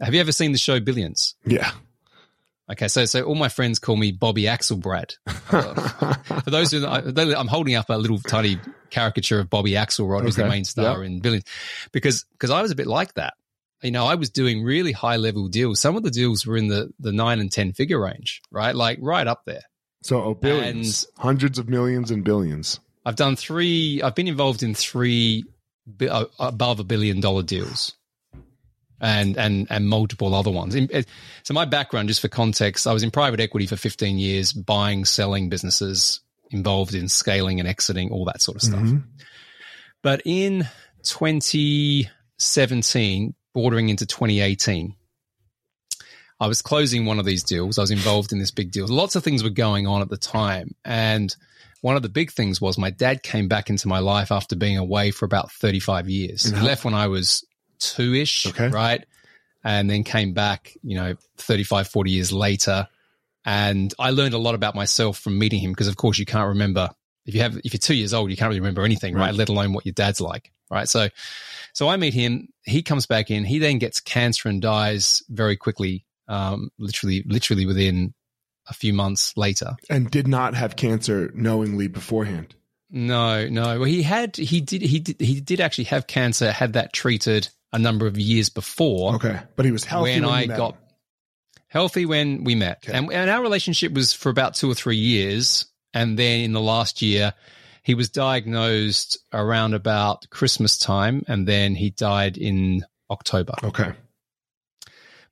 [0.00, 1.34] Have you ever seen the show Billions?
[1.44, 1.70] Yeah.
[2.72, 5.16] Okay, so so all my friends call me Bobby Axelrod.
[5.26, 8.58] Uh, for those who I'm holding up a little tiny
[8.88, 10.24] caricature of Bobby Axelrod, okay.
[10.24, 11.06] who's the main star yep.
[11.06, 11.44] in Billions,
[11.92, 13.34] because because I was a bit like that.
[13.82, 15.80] You know, I was doing really high level deals.
[15.80, 18.74] Some of the deals were in the the nine and ten figure range, right?
[18.74, 19.62] Like right up there.
[20.02, 22.80] So oh, billions, and hundreds of millions and billions.
[23.04, 24.00] I've done three.
[24.02, 25.44] I've been involved in three
[26.08, 27.96] uh, above a billion dollar deals,
[29.02, 30.74] and and and multiple other ones.
[31.42, 35.04] So my background, just for context, I was in private equity for 15 years, buying,
[35.04, 38.78] selling businesses, involved in scaling and exiting, all that sort of stuff.
[38.80, 38.98] Mm-hmm.
[40.02, 40.68] But in
[41.02, 44.94] 2017, bordering into 2018,
[46.40, 47.78] I was closing one of these deals.
[47.78, 48.86] I was involved in this big deal.
[48.88, 50.74] Lots of things were going on at the time.
[50.84, 51.36] And
[51.82, 54.76] one of the big things was my dad came back into my life after being
[54.76, 56.42] away for about 35 years.
[56.42, 56.60] Mm-hmm.
[56.60, 57.44] He left when I was
[57.82, 58.68] two ish, okay.
[58.68, 59.04] right?
[59.64, 62.88] And then came back, you know, 35, 40 years later.
[63.44, 66.48] And I learned a lot about myself from meeting him because, of course, you can't
[66.48, 66.90] remember
[67.26, 69.26] if you have if you're two years old, you can't really remember anything, right?
[69.26, 69.34] right?
[69.34, 70.88] Let alone what your dad's like, right?
[70.88, 71.08] So,
[71.72, 72.48] so I meet him.
[72.64, 73.44] He comes back in.
[73.44, 78.14] He then gets cancer and dies very quickly um, literally, literally within
[78.68, 82.54] a few months later, and did not have cancer knowingly beforehand.
[82.90, 83.80] No, no.
[83.80, 86.52] Well, he had, he did, he did, he did actually have cancer.
[86.52, 89.14] Had that treated a number of years before.
[89.16, 90.80] Okay, but he was healthy when, when I got him.
[91.68, 92.96] healthy when we met, okay.
[92.96, 95.66] and, and our relationship was for about two or three years.
[95.94, 97.34] And then in the last year,
[97.82, 103.54] he was diagnosed around about Christmas time, and then he died in October.
[103.62, 103.92] Okay.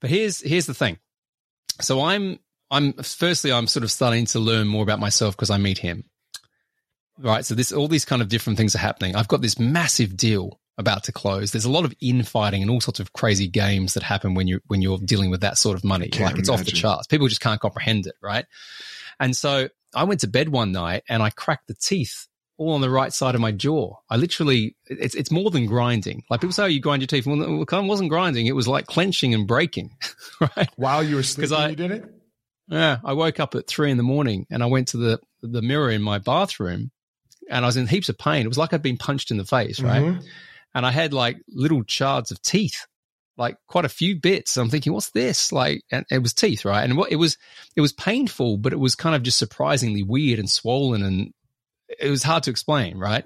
[0.01, 0.99] But here's here's the thing.
[1.81, 2.39] So I'm
[2.71, 6.05] I'm firstly I'm sort of starting to learn more about myself because I meet him.
[7.19, 7.45] Right.
[7.45, 9.17] So this all these kind of different things are happening.
[9.17, 11.53] I've got this massive deal about to close.
[11.53, 14.61] There's a lot of infighting and all sorts of crazy games that happen when you're
[14.67, 16.07] when you're dealing with that sort of money.
[16.07, 16.55] Like it's imagine.
[16.55, 17.07] off the charts.
[17.07, 18.47] People just can't comprehend it, right?
[19.19, 22.81] And so I went to bed one night and I cracked the teeth all on
[22.81, 23.97] the right side of my jaw.
[24.11, 26.25] I literally, it's it's more than grinding.
[26.29, 27.27] Like people say, oh, you grind your teeth.
[27.27, 28.47] Well, it wasn't grinding.
[28.47, 29.97] It was like clenching and breaking,
[30.41, 30.69] right?
[30.77, 32.05] While you were sleeping, I, you did it?
[32.69, 32.99] Yeah.
[33.05, 35.91] I woke up at three in the morning and I went to the, the mirror
[35.91, 36.91] in my bathroom
[37.51, 38.45] and I was in heaps of pain.
[38.45, 40.03] It was like I'd been punched in the face, right?
[40.03, 40.27] Mm-hmm.
[40.75, 42.87] And I had like little shards of teeth
[43.41, 44.59] like quite a few bits.
[44.59, 45.51] I'm thinking, what's this?
[45.51, 46.85] Like, and it was teeth, right?
[46.85, 47.39] And what it was,
[47.75, 51.33] it was painful, but it was kind of just surprisingly weird and swollen, and
[51.89, 53.25] it was hard to explain, right?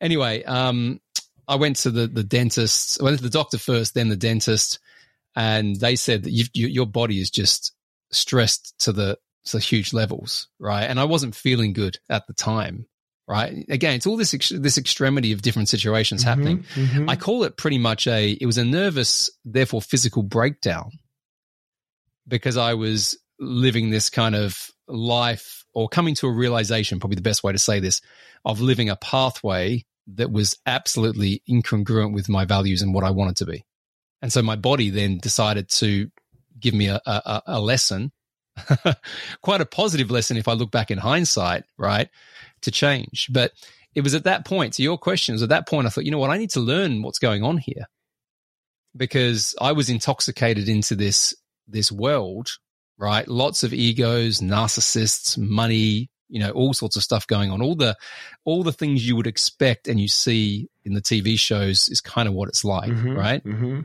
[0.00, 1.00] Anyway, um,
[1.46, 3.00] I went to the the dentist.
[3.00, 4.80] I went to the doctor first, then the dentist,
[5.36, 7.72] and they said that you, your body is just
[8.10, 10.84] stressed to the to huge levels, right?
[10.84, 12.86] And I wasn't feeling good at the time
[13.26, 13.64] right?
[13.68, 16.64] Again, it's all this ex- this extremity of different situations mm-hmm, happening.
[16.74, 17.08] Mm-hmm.
[17.08, 20.90] I call it pretty much a it was a nervous, therefore physical breakdown
[22.26, 27.22] because I was living this kind of life or coming to a realization, probably the
[27.22, 28.00] best way to say this,
[28.44, 33.36] of living a pathway that was absolutely incongruent with my values and what I wanted
[33.38, 33.64] to be.
[34.22, 36.10] And so my body then decided to
[36.58, 38.12] give me a, a, a lesson,
[39.42, 42.08] quite a positive lesson if I look back in hindsight, right?
[42.64, 43.28] To change.
[43.30, 43.52] But
[43.94, 46.18] it was at that point, to your questions, at that point I thought, you know
[46.18, 47.86] what, I need to learn what's going on here.
[48.96, 51.34] Because I was intoxicated into this
[51.66, 52.48] this world,
[52.98, 53.26] right?
[53.26, 57.62] Lots of egos, narcissists, money, you know, all sorts of stuff going on.
[57.62, 57.96] All the
[58.44, 62.28] all the things you would expect and you see in the TV shows is kind
[62.28, 63.44] of what it's like, mm-hmm, right?
[63.44, 63.80] Mm-hmm.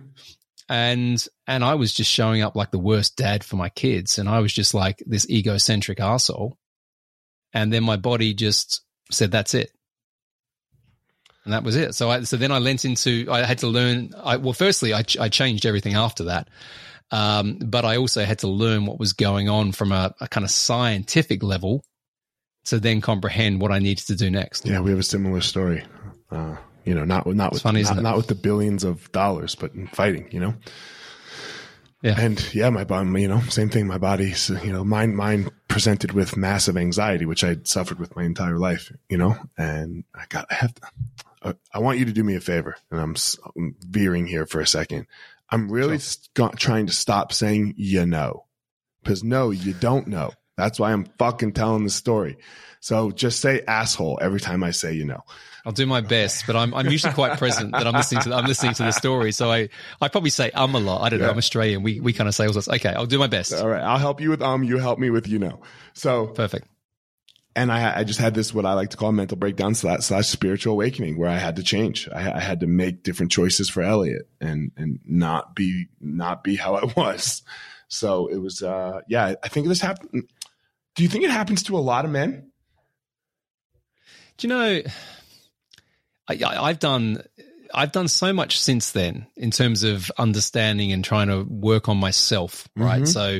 [0.68, 4.30] And and I was just showing up like the worst dad for my kids, and
[4.30, 6.58] I was just like this egocentric asshole
[7.54, 8.82] and then my body just
[9.12, 9.72] said that's it.
[11.46, 11.96] And that was it.
[11.96, 15.04] So i so then i lent into i had to learn i well firstly i,
[15.20, 16.50] I changed everything after that.
[17.12, 20.44] Um, but i also had to learn what was going on from a, a kind
[20.44, 21.84] of scientific level
[22.66, 24.66] to then comprehend what i needed to do next.
[24.68, 25.84] Yeah we have a similar story.
[26.32, 29.74] Uh, you know not not with funny, not, not with the billions of dollars but
[29.74, 30.54] in fighting you know
[32.02, 32.16] yeah.
[32.18, 33.88] And yeah, my bum, you know, same thing.
[33.88, 38.24] My body's, you know, mine, mine presented with massive anxiety, which I'd suffered with my
[38.24, 40.82] entire life, you know, and I got, I have to,
[41.42, 43.16] uh, I want you to do me a favor and I'm,
[43.56, 45.08] I'm veering here for a second.
[45.50, 46.52] I'm really sure.
[46.56, 48.46] trying to stop saying, you know,
[49.04, 50.32] because no, you don't know.
[50.60, 52.38] That's why I'm fucking telling the story.
[52.82, 55.24] So just say asshole every time I say, you know.
[55.66, 58.46] I'll do my best, but I'm I'm usually quite present that I'm listening to I'm
[58.46, 59.32] listening to the story.
[59.32, 59.70] So I
[60.02, 61.02] I probably say um a lot.
[61.02, 61.26] I don't yeah.
[61.26, 61.32] know.
[61.32, 61.84] I'm Australian.
[61.84, 62.68] We we kind of say all this.
[62.68, 63.54] Okay, I'll do my best.
[63.54, 64.64] All right, I'll help you with um.
[64.64, 65.62] You help me with you know.
[65.94, 66.68] So perfect.
[67.56, 70.28] And I I just had this what I like to call mental breakdown slash, slash
[70.28, 72.08] spiritual awakening where I had to change.
[72.14, 76.56] I, I had to make different choices for Elliot and and not be not be
[76.56, 77.44] how I was.
[77.90, 79.36] So it was uh yeah.
[79.44, 80.30] I think this happened.
[81.00, 82.52] Do you think it happens to a lot of men?
[84.36, 84.82] Do you know?
[86.28, 87.24] I, have done
[87.74, 91.96] I've done so much since then in terms of understanding and trying to work on
[91.96, 93.04] myself, right?
[93.04, 93.06] Mm-hmm.
[93.06, 93.40] So,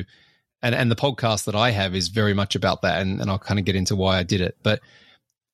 [0.62, 3.38] and and the podcast that I have is very much about that, and, and I'll
[3.38, 4.56] kind of get into why I did it.
[4.62, 4.80] But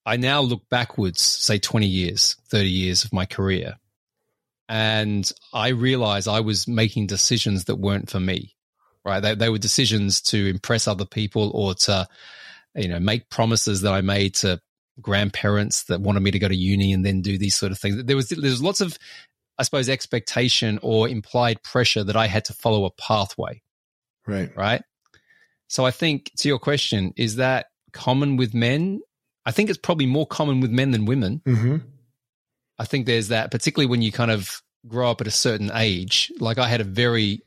[0.06, 3.78] I now look backwards, say twenty years, thirty years of my career,
[4.68, 8.55] and I realize I was making decisions that weren't for me,
[9.06, 9.20] right?
[9.20, 12.08] They, they were decisions to impress other people or to,
[12.74, 14.60] you know, make promises that I made to
[15.00, 18.02] grandparents that wanted me to go to uni and then do these sort of things.
[18.04, 18.98] There was there's lots of,
[19.58, 23.62] I suppose, expectation or implied pressure that I had to follow a pathway.
[24.26, 24.54] Right.
[24.56, 24.82] Right.
[25.68, 29.00] So I think to your question, is that common with men?
[29.44, 31.42] I think it's probably more common with men than women.
[31.46, 31.76] Mm-hmm.
[32.78, 36.32] I think there's that, particularly when you kind of grow up at a certain age.
[36.40, 37.42] Like I had a very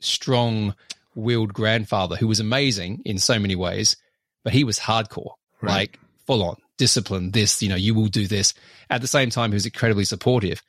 [0.00, 0.74] strong
[1.20, 3.96] willed grandfather who was amazing in so many ways,
[4.44, 5.72] but he was hardcore, right.
[5.72, 8.54] like full on discipline, this, you know, you will do this.
[8.88, 10.62] At the same time, he was incredibly supportive.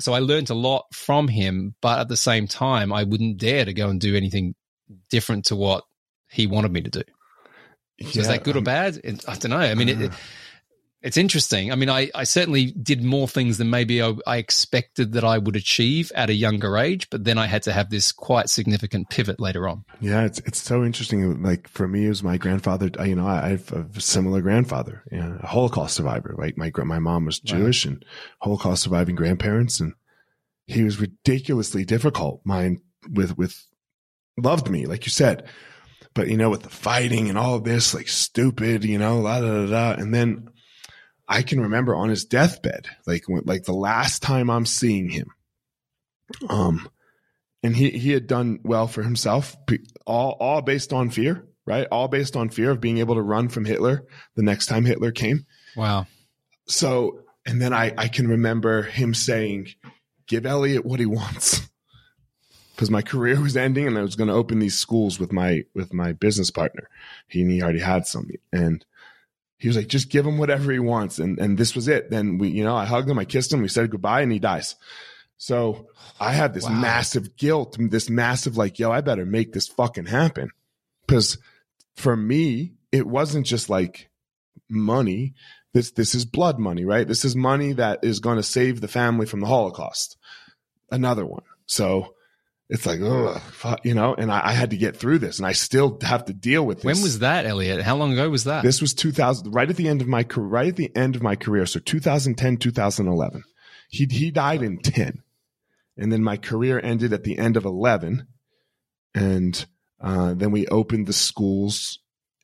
[0.00, 3.66] So I learned a lot from him, but at the same time, I wouldn't dare
[3.66, 4.54] to go and do anything
[5.10, 5.84] different to what
[6.30, 7.02] he wanted me to do.
[7.98, 8.98] Yeah, Is that good um, or bad?
[9.28, 9.58] I don't know.
[9.58, 10.12] I mean, uh, it,
[11.04, 11.70] it's interesting.
[11.70, 15.36] I mean, I, I certainly did more things than maybe I, I, expected that I
[15.36, 19.10] would achieve at a younger age, but then I had to have this quite significant
[19.10, 19.84] pivot later on.
[20.00, 21.42] Yeah, it's it's so interesting.
[21.42, 22.90] Like for me, it was my grandfather.
[23.06, 26.34] You know, I have a similar grandfather, you know, a Holocaust survivor.
[26.38, 28.02] Right, my my mom was Jewish and
[28.40, 29.92] Holocaust surviving grandparents, and
[30.66, 32.40] he was ridiculously difficult.
[32.44, 33.62] Mine with with
[34.38, 35.44] loved me, like you said,
[36.14, 39.40] but you know, with the fighting and all of this, like stupid, you know, la
[39.40, 40.48] da da da, and then
[41.26, 45.30] I can remember on his deathbed, like when, like the last time I'm seeing him,
[46.48, 46.88] um,
[47.62, 49.56] and he he had done well for himself,
[50.06, 51.86] all all based on fear, right?
[51.90, 55.12] All based on fear of being able to run from Hitler the next time Hitler
[55.12, 55.46] came.
[55.76, 56.06] Wow.
[56.66, 59.68] so, and then I, I can remember him saying,
[60.26, 61.62] give Elliot what he wants.
[62.74, 65.62] Because my career was ending and I was going to open these schools with my,
[65.74, 66.88] with my business partner.
[67.28, 68.28] He, he already had some.
[68.52, 68.84] And
[69.64, 71.18] he was like, just give him whatever he wants.
[71.18, 72.10] And, and this was it.
[72.10, 74.38] Then we, you know, I hugged him, I kissed him, we said goodbye and he
[74.38, 74.76] dies.
[75.38, 75.88] So
[76.20, 76.78] I had this wow.
[76.78, 80.50] massive guilt, this massive like, yo, I better make this fucking happen.
[81.06, 81.38] Because
[81.94, 84.10] for me, it wasn't just like
[84.68, 85.32] money.
[85.72, 87.08] This this is blood money, right?
[87.08, 90.18] This is money that is going to save the family from the Holocaust.
[90.90, 91.44] Another one.
[91.64, 92.16] So
[92.68, 93.40] it's like, oh,
[93.82, 96.32] you know, and I, I, had to get through this, and I still have to
[96.32, 96.84] deal with this.
[96.84, 97.82] When was that, Elliot?
[97.82, 98.62] How long ago was that?
[98.62, 101.22] This was 2000, right at the end of my career, right at the end of
[101.22, 101.66] my career.
[101.66, 103.44] So 2010, 2011.
[103.90, 105.22] He he died in 10,
[105.98, 108.26] and then my career ended at the end of 11,
[109.14, 109.66] and
[110.00, 112.00] uh, then we opened the schools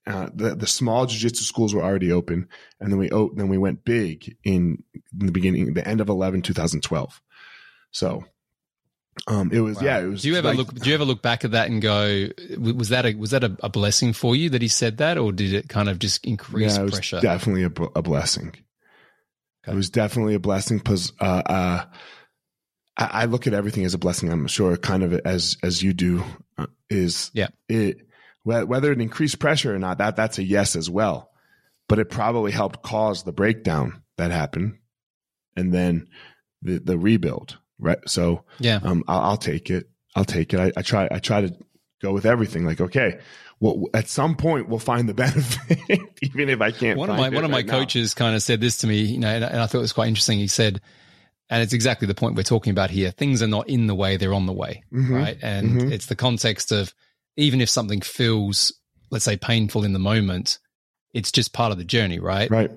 [0.07, 2.49] uh, the the small jiu-jitsu schools were already open
[2.81, 4.83] and then we oh, then we went big in,
[5.19, 7.21] in, the beginning the end of 11 2012
[7.91, 8.25] so
[9.27, 9.83] um it was wow.
[9.83, 11.69] yeah it was do you ever like, look do you ever look back at that
[11.69, 12.29] and go
[12.59, 15.33] was that a was that a, a, blessing for you that he said that or
[15.33, 19.73] did it kind of just increase yeah, it pressure definitely a, a blessing okay.
[19.73, 21.85] it was definitely a blessing because uh, uh
[22.97, 25.93] I, I, look at everything as a blessing i'm sure kind of as as you
[25.93, 26.25] do
[26.57, 28.07] uh, is yeah it
[28.43, 31.31] whether it increased pressure or not, that that's a yes as well.
[31.89, 34.79] But it probably helped cause the breakdown that happened,
[35.57, 36.09] and then
[36.63, 37.59] the the rebuild.
[37.81, 37.99] Right.
[38.07, 39.89] So yeah, um, I'll, I'll take it.
[40.15, 40.61] I'll take it.
[40.61, 41.09] I, I, try.
[41.11, 41.57] I try to
[42.03, 42.65] go with everything.
[42.65, 43.21] Like, okay,
[43.61, 45.79] well, at some point we'll find the benefit,
[46.23, 46.99] even if I can't.
[46.99, 49.29] One of my one of my coaches kind of said this to me, you know,
[49.29, 50.39] and, and I thought it was quite interesting.
[50.39, 50.81] He said,
[51.49, 53.11] and it's exactly the point we're talking about here.
[53.11, 55.15] Things are not in the way; they're on the way, mm-hmm.
[55.15, 55.39] right?
[55.43, 55.93] And mm-hmm.
[55.93, 56.95] it's the context of
[57.37, 58.73] even if something feels,
[59.11, 60.59] let's say, painful in the moment,
[61.13, 62.51] it's just part of the journey, right?
[62.51, 62.71] Right.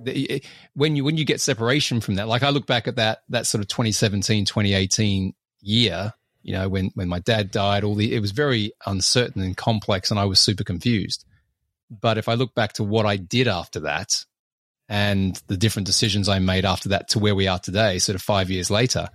[0.74, 3.46] When you when you get separation from that, like I look back at that that
[3.46, 8.19] sort of 2017, 2018 year, you know, when when my dad died, all the it
[8.19, 11.26] was very uncertain and complex, and I was super confused.
[11.89, 14.26] But if I look back to what I did after that,
[14.89, 18.22] and the different decisions I made after that to where we are today, sort of
[18.22, 19.10] five years later,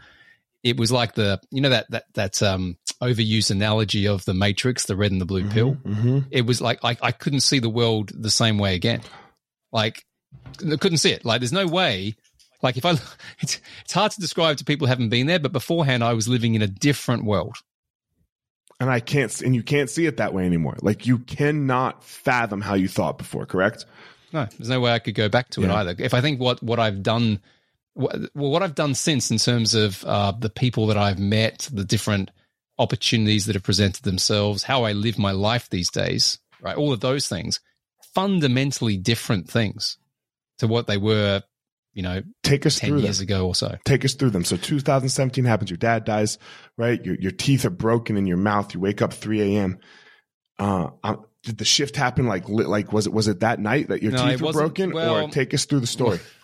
[0.63, 4.87] it was like the you know that that that um overused analogy of the matrix
[4.87, 5.75] the red and the blue mm-hmm, pill?
[5.75, 6.19] mm-hmm.
[6.31, 9.03] it was like I, I couldn't see the world the same way again.
[9.73, 10.05] Like
[10.61, 11.25] I couldn't see it.
[11.25, 12.17] Like there's no way
[12.63, 12.91] like if i
[13.41, 16.29] it's, it's hard to describe to people who haven't been there but beforehand i was
[16.29, 17.57] living in a different world.
[18.81, 20.77] And i can't and you can't see it that way anymore.
[20.81, 23.87] Like you cannot fathom how you thought before correct?
[24.33, 25.69] No there's no way i could go back to yeah.
[25.69, 25.95] it either.
[25.99, 27.41] If i think what what i've done
[27.99, 31.85] well, what I've done since in terms of uh, the people that I've met, the
[31.85, 32.31] different
[32.79, 36.77] opportunities that have presented themselves, how I live my life these days, right?
[36.77, 37.59] All of those things,
[38.15, 39.99] fundamentally different things
[40.59, 41.43] to what they were,
[41.93, 43.25] you know, take us 10 through years them.
[43.25, 43.77] ago or so.
[43.85, 44.45] Take us through them.
[44.45, 45.69] So 2017 happens.
[45.69, 46.39] Your dad dies,
[46.77, 47.05] right?
[47.05, 48.75] Your, your teeth are broken in your mouth.
[48.75, 49.79] You wake up 3 a.m.
[50.57, 50.91] Uh,
[51.43, 54.29] did the shift happen like like was it was it that night that your no,
[54.29, 56.19] teeth were broken well, or take us through the story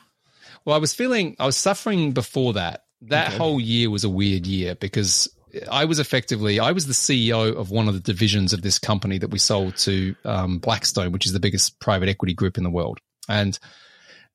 [0.65, 2.85] well, I was feeling, I was suffering before that.
[3.03, 3.37] That okay.
[3.37, 5.29] whole year was a weird year because
[5.71, 9.19] I was effectively, I was the CEO of one of the divisions of this company
[9.19, 12.71] that we sold to um, Blackstone, which is the biggest private equity group in the
[12.71, 12.99] world.
[13.29, 13.59] And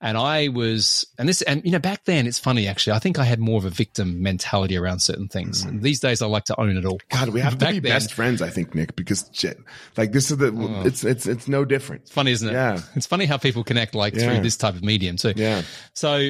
[0.02, 2.94] and I was, and this, and you know, back then it's funny actually.
[2.94, 5.66] I think I had more of a victim mentality around certain things.
[5.66, 5.82] Mm.
[5.82, 7.00] These days, I like to own it all.
[7.10, 8.42] God, we have to be then, best friends.
[8.42, 9.58] I think Nick, because shit,
[9.98, 10.86] like this is the, oh.
[10.86, 12.04] it's it's it's no different.
[12.04, 12.54] It's funny, isn't it?
[12.54, 14.24] Yeah, it's funny how people connect like yeah.
[14.24, 15.18] through this type of medium.
[15.18, 15.34] too.
[15.36, 16.30] yeah, so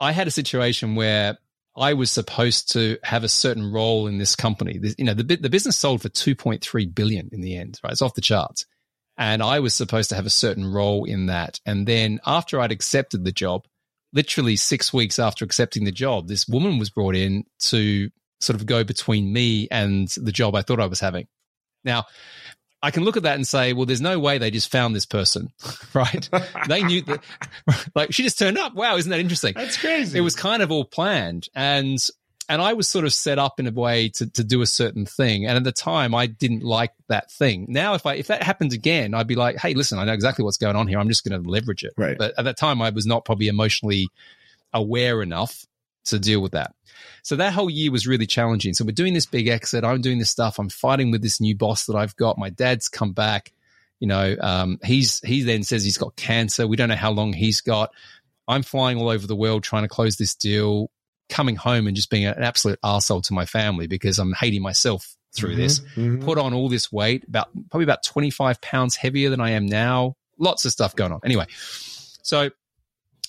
[0.00, 1.36] I had a situation where
[1.76, 4.78] I was supposed to have a certain role in this company.
[4.78, 7.78] This, you know, the the business sold for two point three billion in the end.
[7.84, 8.64] Right, it's off the charts
[9.20, 11.60] and I was supposed to have a certain role in that.
[11.66, 13.66] And then after I'd accepted the job,
[14.14, 18.08] literally six weeks after accepting the job, this woman was brought in to
[18.40, 21.28] sort of go between me and the job I thought I was having.
[21.84, 22.06] Now,
[22.82, 25.04] I can look at that and say, well, there's no way they just found this
[25.04, 25.50] person,
[25.94, 26.26] right?
[26.66, 27.22] they knew that,
[27.94, 28.74] like, she just turned up.
[28.74, 29.52] Wow, isn't that interesting?
[29.54, 30.16] That's crazy.
[30.16, 31.48] It was kind of all planned.
[31.54, 31.98] And
[32.50, 35.06] and I was sort of set up in a way to, to do a certain
[35.06, 35.46] thing.
[35.46, 37.66] And at the time, I didn't like that thing.
[37.68, 40.44] Now, if I if that happens again, I'd be like, hey, listen, I know exactly
[40.44, 40.98] what's going on here.
[40.98, 41.94] I'm just going to leverage it.
[41.96, 42.18] Right.
[42.18, 44.08] But at that time, I was not probably emotionally
[44.72, 45.64] aware enough
[46.06, 46.74] to deal with that.
[47.22, 48.74] So that whole year was really challenging.
[48.74, 49.84] So we're doing this big exit.
[49.84, 50.58] I'm doing this stuff.
[50.58, 52.36] I'm fighting with this new boss that I've got.
[52.36, 53.52] My dad's come back.
[54.00, 56.66] You know, um, he's he then says he's got cancer.
[56.66, 57.90] We don't know how long he's got.
[58.48, 60.90] I'm flying all over the world trying to close this deal
[61.30, 65.16] coming home and just being an absolute arsehole to my family because I'm hating myself
[65.32, 65.80] through mm-hmm, this.
[65.80, 66.24] Mm-hmm.
[66.24, 70.16] Put on all this weight, about probably about 25 pounds heavier than I am now.
[70.38, 71.20] Lots of stuff going on.
[71.24, 71.46] Anyway,
[72.22, 72.50] so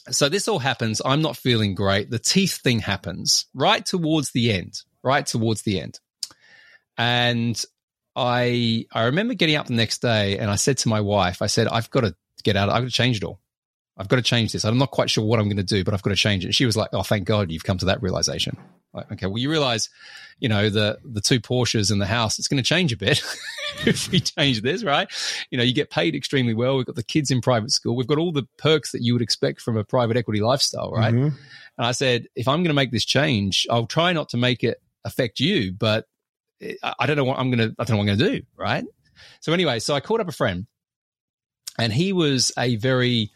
[0.09, 1.01] so this all happens.
[1.03, 2.09] I'm not feeling great.
[2.09, 5.99] The teeth thing happens right towards the end, right towards the end.
[6.97, 7.63] And
[8.15, 11.47] I I remember getting up the next day and I said to my wife, I
[11.47, 12.69] said, I've got to get out.
[12.69, 13.39] I've got to change it all.
[14.01, 14.65] I've got to change this.
[14.65, 16.55] I'm not quite sure what I'm going to do, but I've got to change it.
[16.55, 18.57] She was like, Oh, thank God you've come to that realization.
[18.93, 19.89] Like, okay, well, you realize,
[20.39, 23.23] you know, the the two Porsches in the house, it's going to change a bit
[23.85, 25.07] if we change this, right?
[25.51, 26.77] You know, you get paid extremely well.
[26.77, 27.95] We've got the kids in private school.
[27.95, 31.13] We've got all the perks that you would expect from a private equity lifestyle, right?
[31.13, 31.35] Mm-hmm.
[31.77, 34.63] And I said, if I'm going to make this change, I'll try not to make
[34.63, 36.07] it affect you, but
[36.83, 38.45] I don't know what I'm going to, I don't know what I'm going to do,
[38.57, 38.83] right?
[39.41, 40.65] So anyway, so I called up a friend
[41.77, 43.31] and he was a very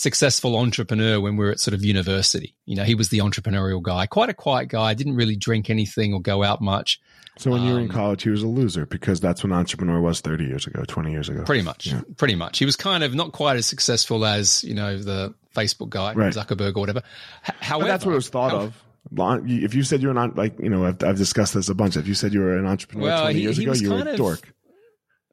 [0.00, 2.54] successful entrepreneur when we were at sort of university.
[2.64, 6.14] You know, he was the entrepreneurial guy, quite a quiet guy, didn't really drink anything
[6.14, 6.98] or go out much.
[7.36, 9.52] So when um, you were in um, college, he was a loser because that's when
[9.52, 11.44] entrepreneur was 30 years ago, 20 years ago.
[11.44, 11.88] Pretty much.
[11.88, 12.00] Yeah.
[12.16, 12.58] Pretty much.
[12.58, 16.32] He was kind of not quite as successful as, you know, the Facebook guy, right.
[16.32, 17.02] Zuckerberg or whatever.
[17.46, 18.82] H- however, but that's what it was thought of.
[19.12, 21.96] If you said you're not like you know, I've, I've, discussed this a bunch.
[21.96, 24.08] If you said you were an entrepreneur well, 20 he, years he ago, you were
[24.08, 24.52] a dork.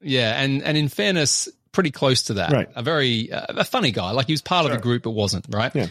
[0.02, 2.52] Yeah, and and in fairness, pretty close to that.
[2.52, 2.70] Right.
[2.76, 4.12] A very uh, a funny guy.
[4.12, 4.74] Like he was part sure.
[4.74, 5.74] of a group, but wasn't right.
[5.74, 5.88] Yeah.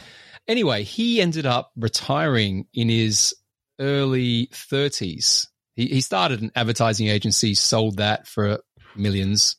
[0.49, 3.35] Anyway, he ended up retiring in his
[3.81, 5.49] early 30s.
[5.75, 8.61] He, he started an advertising agency, sold that for
[8.95, 9.57] millions,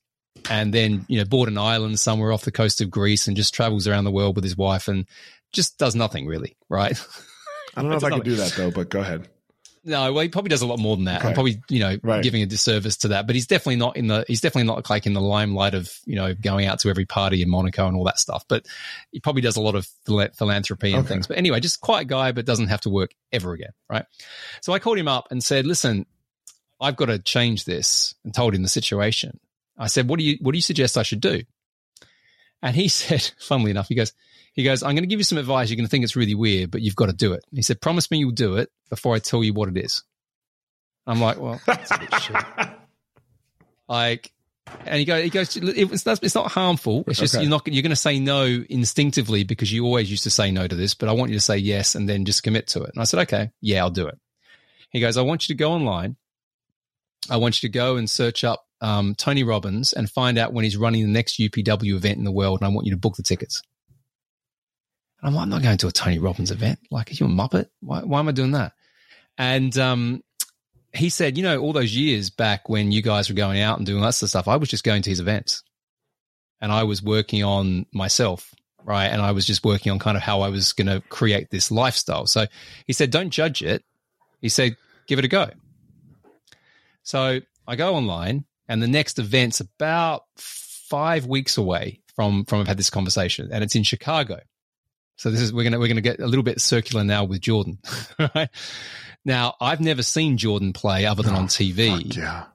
[0.50, 3.54] and then you know bought an island somewhere off the coast of Greece and just
[3.54, 5.06] travels around the world with his wife and
[5.52, 6.58] just does nothing really.
[6.70, 7.00] Right.
[7.76, 9.28] I don't know if I could do that though, but go ahead.
[9.88, 11.20] No, well, he probably does a lot more than that.
[11.20, 11.30] Okay.
[11.30, 12.22] I'm probably, you know, right.
[12.22, 13.26] giving a disservice to that.
[13.26, 14.26] But he's definitely not in the.
[14.28, 17.42] He's definitely not like in the limelight of you know going out to every party
[17.42, 18.44] in Monaco and all that stuff.
[18.50, 18.66] But
[19.12, 21.08] he probably does a lot of philanthropy and okay.
[21.08, 21.28] things.
[21.28, 24.04] But anyway, just quiet guy, but doesn't have to work ever again, right?
[24.62, 26.06] So I called him up and said, "Listen,
[26.82, 29.40] I've got to change this," and told him the situation.
[29.78, 31.44] I said, "What do you What do you suggest I should do?"
[32.62, 34.12] And he said, funnily enough, he goes,
[34.58, 35.70] he goes, I'm going to give you some advice.
[35.70, 37.46] You're going to think it's really weird, but you've got to do it.
[37.54, 40.04] He said, promise me you'll do it before I tell you what it is.
[41.06, 42.36] I'm like, well, that's a bit shit.
[43.90, 44.34] Like,
[44.86, 47.06] and he goes, he goes, it's not, it's not harmful.
[47.08, 47.42] It's just okay.
[47.42, 50.68] you're not, you're going to say no instinctively because you always used to say no
[50.68, 52.90] to this, but I want you to say yes and then just commit to it.
[52.94, 54.20] And I said, okay, yeah, I'll do it.
[54.90, 56.18] He goes, I want you to go online.
[57.30, 60.66] I want you to go and search up um, Tony Robbins and find out when
[60.66, 62.60] he's running the next UPW event in the world.
[62.60, 63.62] And I want you to book the tickets.
[65.22, 66.80] And I'm like, I'm not going to a Tony Robbins event.
[66.92, 67.68] Like, are you a muppet?
[67.82, 68.74] Why, why am I doing that?
[69.38, 70.24] And um,
[70.94, 73.86] he said, you know, all those years back when you guys were going out and
[73.86, 75.64] doing that sort of stuff, I was just going to his events
[76.62, 78.54] and I was working on myself.
[78.84, 79.08] Right.
[79.08, 81.72] And I was just working on kind of how I was going to create this
[81.72, 82.26] lifestyle.
[82.26, 82.46] So
[82.86, 83.84] he said, don't judge it.
[84.40, 84.78] He said,
[85.08, 85.50] give it a go.
[87.04, 92.68] So I go online and the next event's about five weeks away from, from I've
[92.68, 94.40] had this conversation and it's in Chicago.
[95.18, 97.80] So this is we're gonna we're gonna get a little bit circular now with Jordan.
[98.36, 98.50] right
[99.26, 102.16] now, I've never seen Jordan play other than oh, on TV.
[102.16, 102.46] yeah.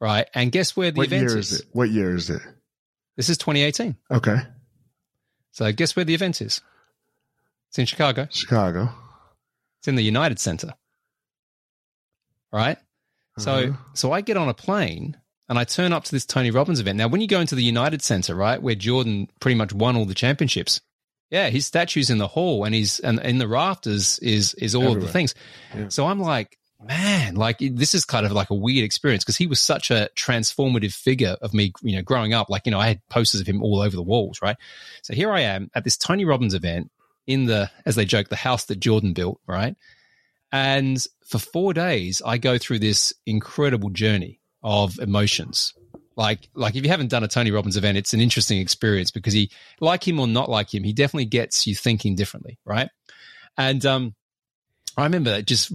[0.00, 1.52] Right, and guess where the what event year is?
[1.52, 1.66] is it?
[1.72, 2.42] What year is it?
[3.16, 3.96] This is 2018.
[4.10, 4.36] Okay.
[5.52, 6.60] So guess where the event is?
[7.68, 8.28] It's in Chicago.
[8.30, 8.90] Chicago.
[9.80, 10.74] It's in the United Center.
[12.52, 12.76] Right.
[12.76, 13.40] Uh-huh.
[13.40, 15.16] So so I get on a plane
[15.48, 16.98] and I turn up to this Tony Robbins event.
[16.98, 20.04] Now, when you go into the United Center, right, where Jordan pretty much won all
[20.04, 20.80] the championships,
[21.30, 24.82] yeah, his statue's in the hall, and he's and in the rafters is is all
[24.82, 24.98] Everywhere.
[25.00, 25.34] of the things.
[25.74, 25.88] Yeah.
[25.88, 29.46] So I'm like, man, like this is kind of like a weird experience because he
[29.46, 32.48] was such a transformative figure of me, you know, growing up.
[32.50, 34.56] Like, you know, I had posters of him all over the walls, right?
[35.02, 36.90] So here I am at this Tony Robbins event
[37.26, 39.74] in the, as they joke, the house that Jordan built, right?
[40.52, 45.74] And for four days, I go through this incredible journey of emotions
[46.16, 49.34] like, like if you haven't done a Tony Robbins event, it's an interesting experience because
[49.34, 49.50] he,
[49.80, 52.88] like him or not like him, he definitely gets you thinking differently, right?
[53.58, 54.14] And um,
[54.96, 55.72] I remember just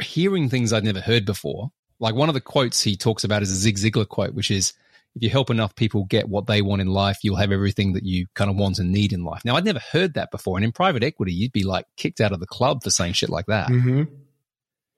[0.00, 1.70] hearing things I'd never heard before.
[2.00, 4.72] Like one of the quotes he talks about is a Zig Ziglar quote, which is,
[5.14, 8.02] "If you help enough people get what they want in life, you'll have everything that
[8.02, 10.64] you kind of want and need in life." Now, I'd never heard that before, and
[10.64, 13.46] in private equity, you'd be like kicked out of the club for saying shit like
[13.46, 13.68] that.
[13.68, 14.02] Mm-hmm.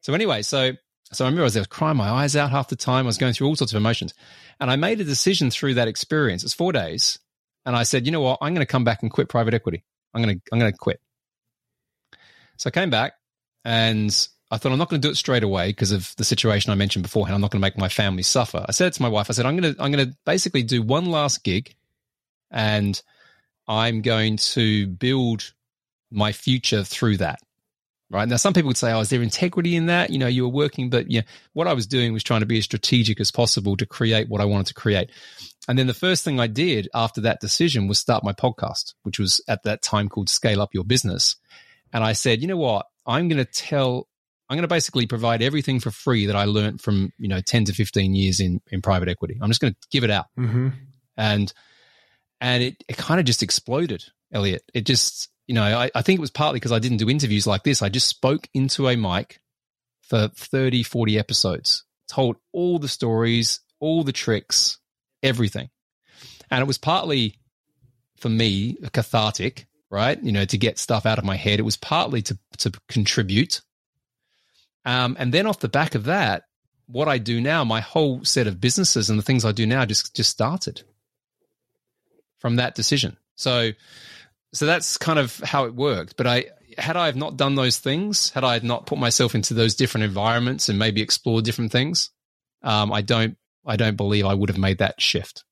[0.01, 0.73] So anyway, so
[1.13, 3.05] so I remember I was, I was crying my eyes out half the time.
[3.05, 4.15] I was going through all sorts of emotions.
[4.61, 6.45] And I made a decision through that experience.
[6.45, 7.19] It's four days.
[7.67, 8.39] And I said, you know what?
[8.41, 9.85] I'm going to come back and quit private equity.
[10.13, 11.01] I'm going to, I'm going to quit.
[12.57, 13.15] So I came back
[13.65, 16.71] and I thought I'm not going to do it straight away because of the situation
[16.71, 17.35] I mentioned beforehand.
[17.35, 18.65] I'm not going to make my family suffer.
[18.69, 20.83] I said to my wife, I said, I'm going to, I'm going to basically do
[20.83, 21.75] one last gig
[22.51, 23.01] and
[23.67, 25.53] I'm going to build
[26.11, 27.41] my future through that
[28.15, 28.29] right?
[28.29, 30.55] Now, some people would say, "Oh, is there integrity in that?" You know, you were
[30.55, 33.77] working, but yeah, what I was doing was trying to be as strategic as possible
[33.77, 35.11] to create what I wanted to create.
[35.69, 39.19] and then the first thing I did after that decision was start my podcast, which
[39.19, 41.37] was at that time called Scale Up Your Business.
[41.93, 42.87] And I said, you know what?
[43.07, 44.09] I'm going to tell,
[44.49, 47.67] I'm going to basically provide everything for free that I learned from, you know, 10
[47.67, 49.39] to 15 years in, in private equity.
[49.41, 50.27] I'm just going to give it out.
[50.39, 50.69] Mm-hmm.
[51.17, 51.53] And,
[52.41, 54.63] and it, it kind of just exploded, Elliot.
[54.75, 57.47] It just, you know, I, I think it was partly because I didn't do interviews
[57.47, 57.83] like this.
[57.83, 59.41] I just spoke into a mic
[60.03, 64.79] for 30, 40 episodes, told all the stories, all the tricks,
[65.23, 65.71] everything.
[66.51, 67.39] And it was partly
[68.19, 70.23] for me cathartic, right?
[70.23, 71.59] You know, to get stuff out of my head.
[71.59, 73.61] It was partly to to contribute.
[74.85, 76.45] Um, and then off the back of that,
[76.87, 79.85] what I do now, my whole set of businesses and the things I do now
[79.85, 80.83] just just started
[82.39, 83.17] from that decision.
[83.37, 83.73] So
[84.55, 86.17] so that's kind of how it worked.
[86.17, 86.47] But I
[86.79, 90.05] had I have not done those things, had I not put myself into those different
[90.05, 92.11] environments and maybe explored different things,
[92.63, 93.37] um, I don't
[93.67, 95.45] I don't believe I would have made that shift.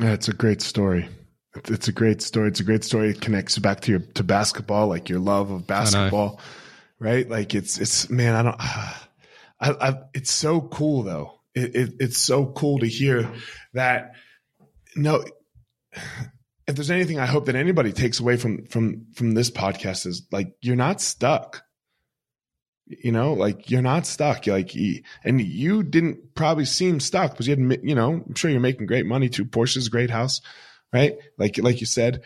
[0.00, 1.08] Yeah, it's a great story.
[1.68, 2.48] It's a great story.
[2.48, 3.10] It's a great story.
[3.10, 6.40] It connects back to your to basketball, like your love of basketball,
[6.98, 7.28] right?
[7.28, 8.60] Like it's it's man, I don't.
[9.60, 11.40] I, I it's so cool though.
[11.54, 13.30] It, it it's so cool to hear
[13.74, 14.14] that.
[14.96, 15.24] No,
[16.66, 20.26] if there's anything I hope that anybody takes away from from from this podcast is
[20.32, 21.62] like you're not stuck.
[22.86, 24.46] You know like you're not stuck.
[24.46, 24.74] You're like
[25.24, 28.86] and you didn't probably seem stuck because you had you know i'm sure you're making
[28.86, 29.44] great money too.
[29.44, 30.40] Porsche's great house
[30.92, 31.18] right?
[31.36, 32.22] Like like you said.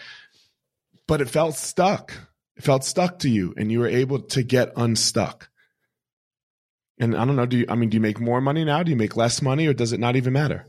[1.09, 2.13] But it felt stuck.
[2.57, 5.49] It felt stuck to you and you were able to get unstuck.
[7.01, 8.83] And i don't know do you i mean do you make more money now?
[8.83, 10.67] Do you make less money or does it not even matter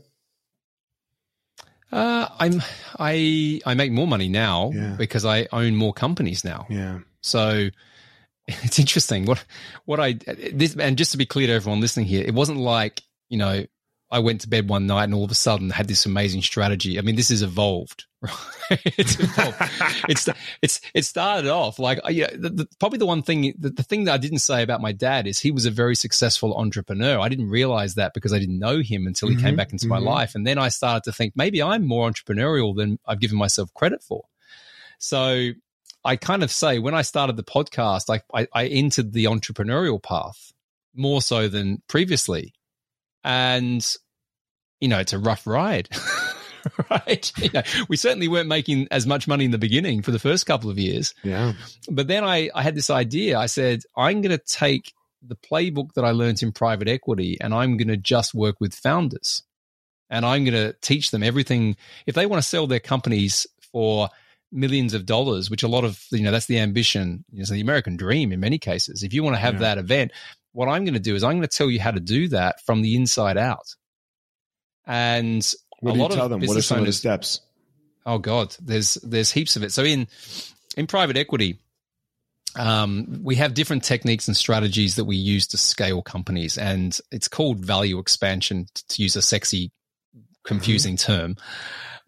[1.92, 2.62] uh, I'm
[2.98, 4.94] I I make more money now yeah.
[4.96, 6.66] because I own more companies now.
[6.68, 7.00] Yeah.
[7.20, 7.68] So
[8.48, 9.44] it's interesting what
[9.84, 10.12] what I
[10.52, 13.64] this and just to be clear to everyone listening here, it wasn't like you know
[14.12, 16.98] I went to bed one night and all of a sudden had this amazing strategy.
[16.98, 18.06] I mean, this is evolved.
[18.70, 18.82] Right?
[18.98, 19.56] it's evolved.
[20.08, 20.28] it's
[20.62, 22.28] it's it started off like yeah.
[22.30, 24.92] The, the, probably the one thing the, the thing that I didn't say about my
[24.92, 27.18] dad is he was a very successful entrepreneur.
[27.18, 29.86] I didn't realize that because I didn't know him until he mm-hmm, came back into
[29.86, 30.04] mm-hmm.
[30.04, 33.38] my life, and then I started to think maybe I'm more entrepreneurial than I've given
[33.38, 34.24] myself credit for.
[34.98, 35.50] So
[36.04, 40.02] I kind of say when I started the podcast, like I, I entered the entrepreneurial
[40.02, 40.52] path
[40.94, 42.54] more so than previously.
[43.24, 43.86] And,
[44.80, 45.88] you know, it's a rough ride.
[46.90, 47.32] right?
[47.38, 50.46] You know, we certainly weren't making as much money in the beginning for the first
[50.46, 51.14] couple of years.
[51.22, 51.52] Yeah.
[51.88, 53.38] But then I, I had this idea.
[53.38, 54.92] I said, I'm going to take
[55.22, 58.74] the playbook that I learned in private equity and I'm going to just work with
[58.74, 59.42] founders.
[60.08, 61.76] And I'm going to teach them everything.
[62.06, 64.08] If they want to sell their companies for
[64.50, 67.60] millions of dollars, which a lot of, you know, that's the ambition, you know, the
[67.60, 69.04] American dream in many cases.
[69.04, 69.60] If you want to have yeah.
[69.60, 70.12] that event,
[70.52, 72.64] what I'm going to do is I'm going to tell you how to do that
[72.64, 73.74] from the inside out.
[74.86, 75.48] And
[75.80, 76.40] what a do you tell them?
[76.40, 77.40] What are some owners, of the steps?
[78.06, 79.72] Oh God, there's there's heaps of it.
[79.72, 80.08] So in
[80.76, 81.60] in private equity,
[82.56, 87.28] um, we have different techniques and strategies that we use to scale companies, and it's
[87.28, 89.70] called value expansion to use a sexy,
[90.44, 91.12] confusing mm-hmm.
[91.12, 91.36] term.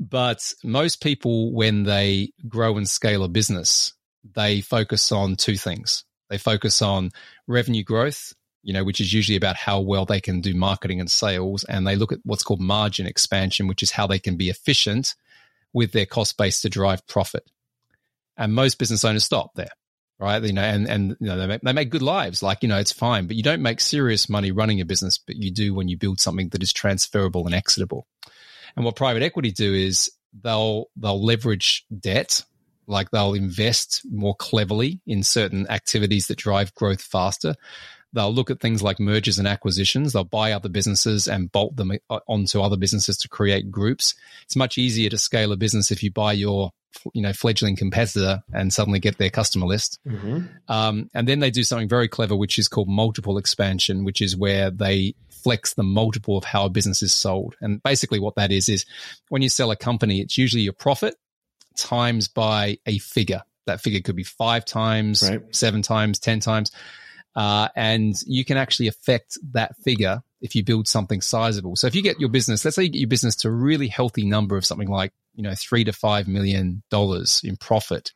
[0.00, 3.92] But most people, when they grow and scale a business,
[4.34, 6.04] they focus on two things.
[6.32, 7.10] They focus on
[7.46, 11.10] revenue growth, you know, which is usually about how well they can do marketing and
[11.10, 11.62] sales.
[11.64, 15.14] And they look at what's called margin expansion, which is how they can be efficient
[15.74, 17.50] with their cost base to drive profit.
[18.38, 19.72] And most business owners stop there,
[20.18, 20.42] right?
[20.42, 22.42] You know, and, and, you know, they make, they make good lives.
[22.42, 25.36] Like, you know, it's fine, but you don't make serious money running a business, but
[25.36, 28.06] you do when you build something that is transferable and exitable.
[28.74, 30.10] And what private equity do is
[30.42, 32.42] they'll they'll leverage debt,
[32.92, 37.56] like they'll invest more cleverly in certain activities that drive growth faster.
[38.12, 40.12] They'll look at things like mergers and acquisitions.
[40.12, 44.14] They'll buy other businesses and bolt them uh, onto other businesses to create groups.
[44.44, 46.72] It's much easier to scale a business if you buy your
[47.14, 49.98] you know fledgling competitor and suddenly get their customer list.
[50.06, 50.40] Mm-hmm.
[50.68, 54.36] Um, and then they do something very clever, which is called multiple expansion, which is
[54.36, 57.56] where they flex the multiple of how a business is sold.
[57.60, 58.84] And basically, what that is is
[59.28, 61.16] when you sell a company, it's usually your profit
[61.76, 63.42] times by a figure.
[63.66, 65.40] That figure could be five times, right.
[65.54, 66.72] seven times, ten times.
[67.34, 71.76] Uh, and you can actually affect that figure if you build something sizable.
[71.76, 73.88] So if you get your business, let's say you get your business to a really
[73.88, 78.12] healthy number of something like, you know, three to five million dollars in profit,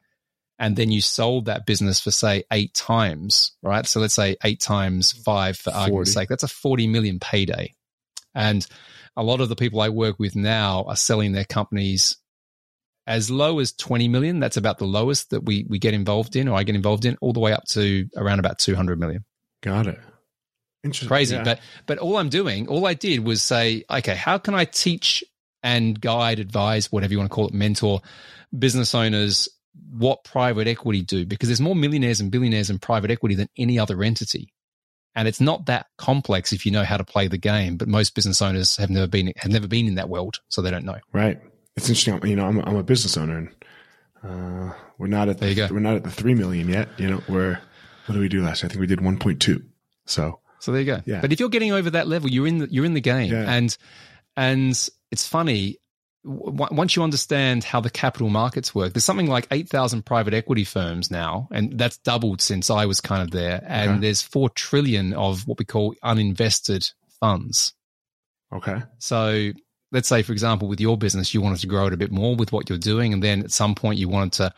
[0.58, 3.86] and then you sold that business for say eight times, right?
[3.86, 5.78] So let's say eight times five for 40.
[5.78, 7.74] argument's sake, that's a 40 million payday.
[8.34, 8.66] And
[9.16, 12.16] a lot of the people I work with now are selling their companies
[13.06, 14.40] as low as 20 million.
[14.40, 17.16] That's about the lowest that we, we get involved in or I get involved in
[17.20, 19.24] all the way up to around about 200 million.
[19.62, 20.00] Got it.
[20.82, 21.08] Interesting.
[21.08, 21.36] Crazy.
[21.36, 21.44] Yeah.
[21.44, 25.24] But, but all I'm doing, all I did was say, okay, how can I teach
[25.62, 28.00] and guide, advise, whatever you want to call it, mentor
[28.56, 29.48] business owners
[29.90, 33.78] what private equity do because there's more millionaires and billionaires in private equity than any
[33.78, 34.52] other entity.
[35.14, 38.14] And it's not that complex if you know how to play the game, but most
[38.14, 40.98] business owners have never been have never been in that world, so they don't know.
[41.12, 41.40] Right.
[41.76, 42.28] It's interesting.
[42.28, 43.50] You know, I'm, I'm a business owner, and
[44.22, 46.88] uh, we're not at the, we're not at the three million yet.
[46.98, 47.60] You know, we're
[48.06, 48.62] what did we do last?
[48.62, 48.68] Year?
[48.68, 49.62] I think we did 1.2.
[50.06, 51.02] So so there you go.
[51.04, 51.20] Yeah.
[51.20, 53.52] But if you're getting over that level, you're in the, you're in the game, yeah.
[53.52, 53.76] and
[54.36, 55.78] and it's funny
[56.26, 61.08] once you understand how the capital markets work, there's something like 8,000 private equity firms
[61.08, 63.62] now, and that's doubled since I was kind of there.
[63.64, 64.00] And okay.
[64.00, 67.74] there's 4 trillion of what we call uninvested funds.
[68.52, 68.82] Okay.
[68.98, 69.52] So
[69.92, 72.34] let's say, for example, with your business, you wanted to grow it a bit more
[72.36, 73.12] with what you're doing.
[73.12, 74.52] And then at some point you wanted to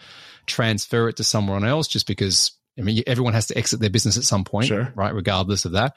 [0.47, 4.17] transfer it to someone else just because, I mean, everyone has to exit their business
[4.17, 4.93] at some point, sure.
[4.95, 5.15] right?
[5.15, 5.97] Regardless of that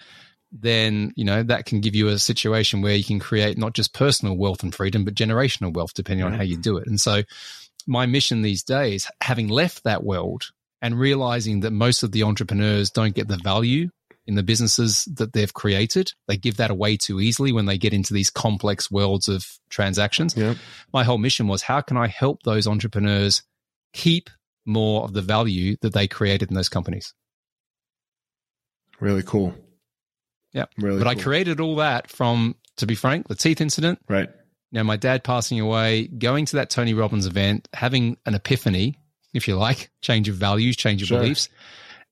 [0.52, 3.94] then you know that can give you a situation where you can create not just
[3.94, 6.62] personal wealth and freedom but generational wealth depending on how you mm-hmm.
[6.62, 7.24] do it and so
[7.88, 10.52] my mission these days having left that world
[10.82, 13.90] and realizing that most of the entrepreneurs don't get the value
[14.28, 17.94] in the businesses that they've created they give that away too easily when they get
[17.94, 20.58] into these complex worlds of transactions yep.
[20.94, 23.44] my whole mission was how can i help those entrepreneurs
[23.94, 24.30] keep
[24.66, 27.14] more of the value that they created in those companies
[29.00, 29.56] really cool
[30.54, 30.66] yeah.
[30.78, 31.20] Really but cool.
[31.20, 34.00] I created all that from, to be frank, the teeth incident.
[34.08, 34.30] Right.
[34.72, 38.98] Now, my dad passing away, going to that Tony Robbins event, having an epiphany,
[39.34, 41.20] if you like, change of values, change of sure.
[41.20, 41.50] beliefs.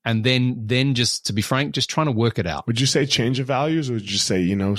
[0.04, 2.66] And then, then just to be frank, just trying to work it out.
[2.66, 4.74] Would you say change of values or would you say, you know,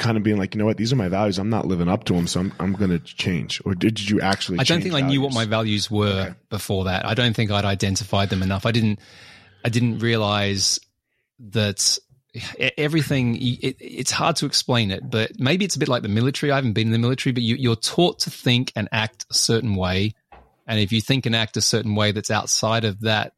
[0.00, 1.38] kind of being like, you know what, these are my values.
[1.38, 3.62] I'm not living up to them, so I'm, I'm going to change.
[3.64, 4.58] Or did you actually?
[4.58, 5.06] I don't think values?
[5.06, 6.34] I knew what my values were okay.
[6.48, 7.06] before that.
[7.06, 8.66] I don't think I'd identified them enough.
[8.66, 8.98] I didn't.
[9.64, 10.80] I didn't realize
[11.38, 11.98] that
[12.78, 16.52] everything it, it's hard to explain it but maybe it's a bit like the military
[16.52, 19.34] i haven't been in the military but you, you're taught to think and act a
[19.34, 20.14] certain way
[20.68, 23.32] and if you think and act a certain way that's outside of that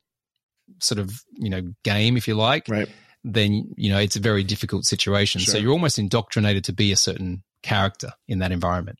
[0.82, 2.88] sort of you know game if you like right
[3.24, 5.52] then you know it's a very difficult situation sure.
[5.52, 8.98] so you're almost indoctrinated to be a certain character in that environment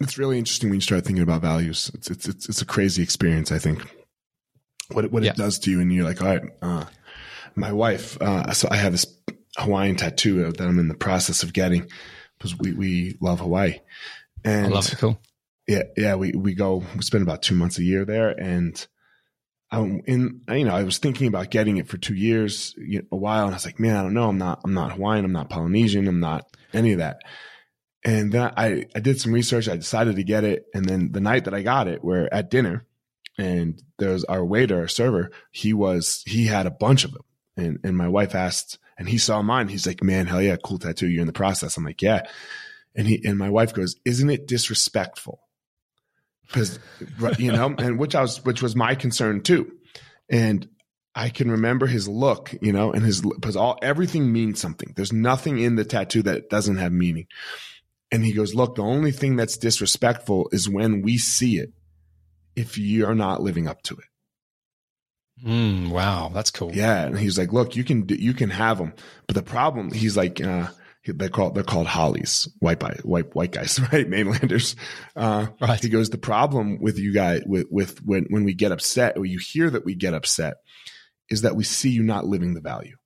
[0.00, 3.02] it's really interesting when you start thinking about values it's it's it's, it's a crazy
[3.02, 3.82] experience i think
[4.92, 5.30] what it, what yeah.
[5.30, 6.84] it does to you and you're like all right uh,
[7.56, 9.06] my wife, uh, so I have this
[9.56, 11.88] Hawaiian tattoo that I'm in the process of getting
[12.36, 13.80] because we, we love Hawaii.
[14.44, 14.98] And I love it.
[14.98, 15.18] Cool.
[15.66, 15.84] Yeah.
[15.96, 16.16] Yeah.
[16.16, 18.30] We, we go, we spend about two months a year there.
[18.30, 18.84] And
[19.70, 23.06] I'm in, you know, I was thinking about getting it for two years, you know,
[23.12, 23.44] a while.
[23.44, 24.28] And I was like, man, I don't know.
[24.28, 25.24] I'm not, I'm not Hawaiian.
[25.24, 26.06] I'm not Polynesian.
[26.06, 27.22] I'm not any of that.
[28.04, 29.68] And then I, I did some research.
[29.68, 30.66] I decided to get it.
[30.74, 32.86] And then the night that I got it, we're at dinner
[33.38, 35.30] and there's our waiter, our server.
[35.50, 37.24] He was, he had a bunch of them.
[37.56, 39.68] And, and my wife asked, and he saw mine.
[39.68, 41.08] He's like, man, hell yeah, cool tattoo.
[41.08, 41.76] You're in the process.
[41.76, 42.22] I'm like, yeah.
[42.94, 45.40] And he, and my wife goes, isn't it disrespectful?
[46.46, 46.78] Because,
[47.38, 49.72] you know, and which I was, which was my concern too.
[50.30, 50.68] And
[51.14, 54.92] I can remember his look, you know, and his, because all, everything means something.
[54.96, 57.26] There's nothing in the tattoo that doesn't have meaning.
[58.10, 61.72] And he goes, look, the only thing that's disrespectful is when we see it
[62.56, 64.04] if you're not living up to it.
[65.44, 66.72] Mm, wow, that's cool.
[66.72, 68.94] Yeah, and he's like, "Look, you can you can have them,
[69.26, 70.68] but the problem, he's like, uh,
[71.06, 74.08] they call they're called haoles, white white white guys, right?
[74.08, 74.76] Mainlanders.
[75.14, 75.80] Uh, right.
[75.80, 79.24] He goes, the problem with you guys with with when when we get upset or
[79.24, 80.58] you hear that we get upset
[81.30, 82.96] is that we see you not living the value,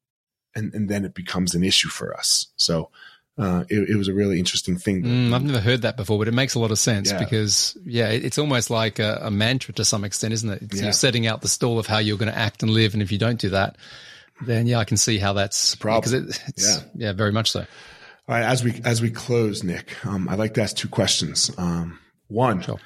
[0.55, 2.49] and and then it becomes an issue for us.
[2.57, 2.91] So
[3.39, 5.05] uh, it, it, was a really interesting thing.
[5.05, 7.21] Mm, I've never heard that before, but it makes a lot of sense yeah.
[7.21, 10.75] because, yeah, it, it's almost like a, a, mantra to some extent, isn't it?
[10.75, 10.83] Yeah.
[10.85, 13.13] You're setting out the stall of how you're going to act and live, and if
[13.13, 13.77] you don't do that,
[14.41, 16.29] then yeah, I can see how that's a problem.
[16.29, 16.83] It, it's, yeah.
[16.95, 17.61] yeah, very much so.
[17.61, 17.67] All
[18.29, 21.51] right, as we as we close, Nick, um, I'd like to ask two questions.
[21.57, 22.79] Um, one, sure.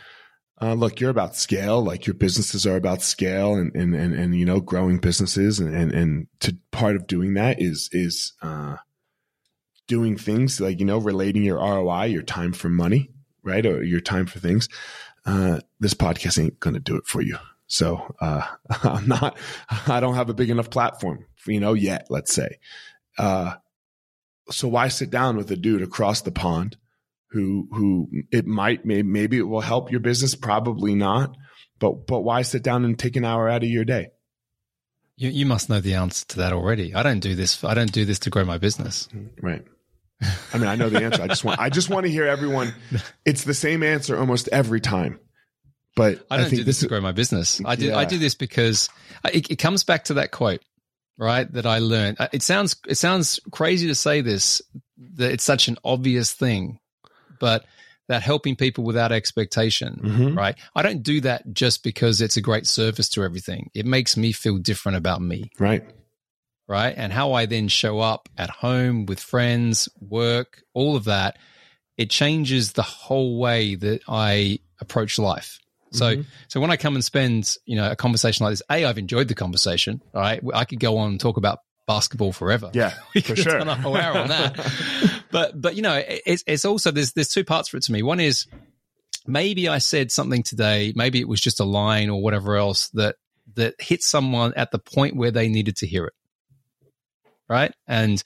[0.61, 4.39] uh, look, you're about scale, like your businesses are about scale, and and and, and
[4.39, 8.77] you know, growing businesses, and, and and to part of doing that is is uh,
[9.93, 13.11] doing things like, you know, relating your ROI, your time for money,
[13.43, 13.65] right?
[13.67, 14.69] Or your time for things.
[15.27, 17.37] Uh, this podcast ain't going to do it for you.
[17.73, 18.43] So, uh,
[18.83, 19.39] I'm not,
[19.87, 22.59] I don't have a big enough platform, you know, yet, let's say.
[23.17, 23.55] Uh,
[24.51, 26.77] so why sit down with a dude across the pond
[27.31, 31.35] who, who it might, maybe, maybe it will help your business, probably not.
[31.79, 34.09] But, but why sit down and take an hour out of your day?
[35.17, 36.95] You, you must know the answer to that already.
[36.95, 37.65] I don't do this.
[37.65, 39.09] I don't do this to grow my business.
[39.41, 39.65] Right.
[40.53, 41.23] I mean, I know the answer.
[41.23, 42.75] I just want, I just want to hear everyone.
[43.25, 45.21] It's the same answer almost every time.
[45.95, 47.61] But I don't I do this, to grow my business.
[47.65, 47.87] I do.
[47.87, 47.99] Yeah.
[47.99, 48.89] I do this because
[49.33, 50.63] it, it comes back to that quote,
[51.19, 51.51] right?
[51.53, 52.17] That I learned.
[52.33, 54.63] It sounds, it sounds crazy to say this.
[55.17, 56.79] That it's such an obvious thing,
[57.41, 57.67] but
[58.09, 60.39] that helping people without expectation, mm-hmm.
[60.39, 60.57] right?
[60.75, 63.71] I don't do that just because it's a great service to everything.
[63.75, 65.51] It makes me feel different about me.
[65.59, 65.85] Right.
[66.69, 66.95] Right.
[66.97, 71.37] And how I then show up at home with friends, work, all of that,
[71.97, 75.59] it changes the whole way that I approach life.
[75.93, 76.23] So, mm-hmm.
[76.49, 79.29] so when I come and spend, you know, a conversation like this, a, I've enjoyed
[79.29, 80.03] the conversation.
[80.15, 82.71] Right, I could go on and talk about basketball forever.
[82.73, 83.59] Yeah, we could for sure.
[83.59, 85.23] done a whole hour on that.
[85.31, 88.03] but, but you know, it's it's also there's there's two parts for it to me.
[88.03, 88.47] One is
[89.27, 93.17] maybe I said something today, maybe it was just a line or whatever else that
[93.55, 96.15] that hit someone at the point where they needed to hear it,
[97.49, 97.75] right?
[97.87, 98.23] And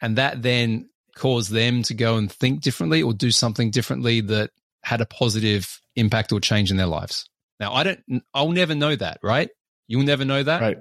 [0.00, 4.50] and that then caused them to go and think differently or do something differently that
[4.88, 7.28] had a positive impact or change in their lives.
[7.60, 9.50] Now, I don't, I'll never know that, right?
[9.86, 10.62] You'll never know that.
[10.62, 10.78] Right.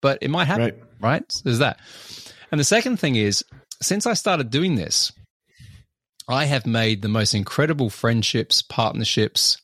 [0.00, 0.82] But it might happen, right?
[1.00, 1.32] right?
[1.32, 1.80] So there's that.
[2.52, 3.44] And the second thing is,
[3.82, 5.10] since I started doing this,
[6.28, 9.60] I have made the most incredible friendships, partnerships.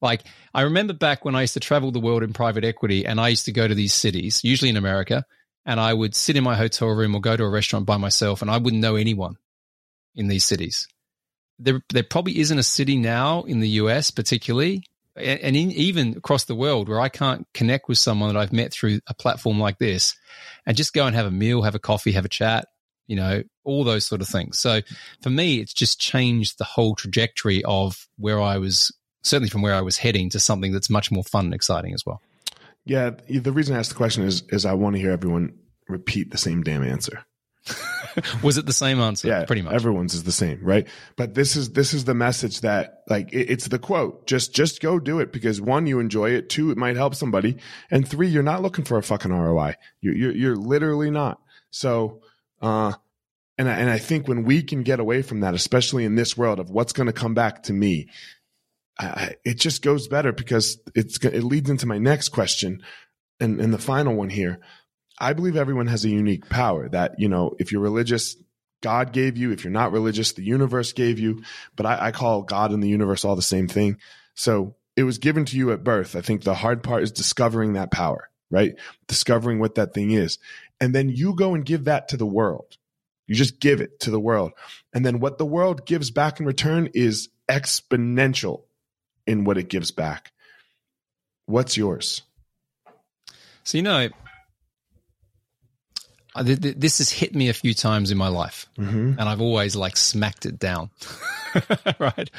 [0.00, 0.22] Like,
[0.54, 3.28] I remember back when I used to travel the world in private equity and I
[3.28, 5.24] used to go to these cities, usually in America,
[5.66, 8.42] and I would sit in my hotel room or go to a restaurant by myself
[8.42, 9.38] and I wouldn't know anyone
[10.14, 10.86] in these cities
[11.58, 14.82] there there probably isn't a city now in the US particularly
[15.16, 18.72] and in, even across the world where I can't connect with someone that I've met
[18.72, 20.14] through a platform like this
[20.66, 22.66] and just go and have a meal, have a coffee, have a chat,
[23.06, 24.58] you know, all those sort of things.
[24.58, 24.80] So
[25.22, 29.74] for me, it's just changed the whole trajectory of where I was, certainly from where
[29.74, 32.20] I was heading to something that's much more fun and exciting as well.
[32.84, 33.10] Yeah.
[33.28, 36.38] The reason I asked the question is, is I want to hear everyone repeat the
[36.38, 37.24] same damn answer.
[38.42, 39.28] was it the same answer?
[39.28, 39.74] Yeah, pretty much.
[39.74, 40.86] Everyone's is the same, right?
[41.16, 44.26] But this is this is the message that like it, it's the quote.
[44.26, 46.48] Just just go do it because one, you enjoy it.
[46.48, 47.58] Two, it might help somebody,
[47.90, 49.74] and three, you're not looking for a fucking ROI.
[50.00, 51.40] You're you're, you're literally not.
[51.70, 52.22] So,
[52.60, 52.92] uh,
[53.56, 56.36] and I, and I think when we can get away from that, especially in this
[56.36, 58.08] world of what's going to come back to me,
[58.98, 62.82] I, it just goes better because it's it leads into my next question,
[63.38, 64.60] and and the final one here
[65.20, 68.36] I believe everyone has a unique power that, you know, if you're religious,
[68.80, 69.50] God gave you.
[69.50, 71.42] If you're not religious, the universe gave you.
[71.74, 73.98] But I, I, call God and the universe all the same thing.
[74.34, 76.14] So it was given to you at birth.
[76.14, 78.76] I think the hard part is discovering that power, right?
[79.08, 80.38] Discovering what that thing is.
[80.80, 82.76] And then you go and give that to the world.
[83.26, 84.52] You just give it to the world.
[84.94, 88.62] And then what the world gives back in return is exponential
[89.26, 90.32] in what it gives back.
[91.46, 92.22] What's yours?
[93.64, 94.08] So, you know,
[96.42, 99.18] this has hit me a few times in my life mm-hmm.
[99.18, 100.90] and I've always like smacked it down.
[101.98, 102.30] right.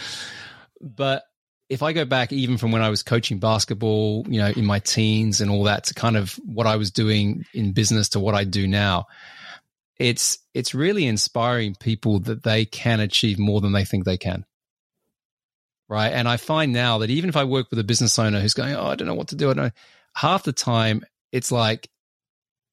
[0.81, 1.23] But
[1.69, 4.79] if I go back even from when I was coaching basketball, you know, in my
[4.79, 8.35] teens and all that to kind of what I was doing in business to what
[8.35, 9.05] I do now,
[9.97, 14.45] it's it's really inspiring people that they can achieve more than they think they can.
[15.87, 16.09] Right.
[16.09, 18.75] And I find now that even if I work with a business owner who's going,
[18.75, 19.71] Oh, I don't know what to do, I don't know,
[20.15, 21.89] half the time it's like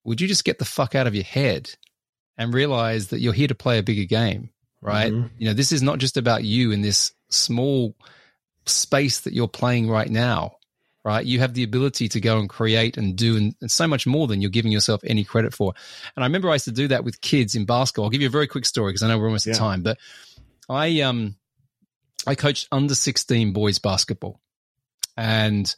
[0.07, 1.71] would you just get the fuck out of your head
[2.39, 4.51] and realize that you're here to play a bigger game,
[4.81, 5.13] right?
[5.13, 5.27] Mm-hmm.
[5.39, 7.97] You know, this is not just about you in this small
[8.67, 10.57] space that you're playing right now,
[11.05, 11.25] right?
[11.25, 14.27] You have the ability to go and create and do and, and, so much more
[14.27, 15.73] than you're giving yourself any credit for.
[16.15, 18.05] And I remember I used to do that with kids in basketball.
[18.05, 19.55] I'll give you a very quick story because I know we're almost yeah.
[19.55, 19.99] at time, but
[20.69, 21.37] I um
[22.27, 24.41] I coached under 16 boys basketball.
[25.17, 25.75] And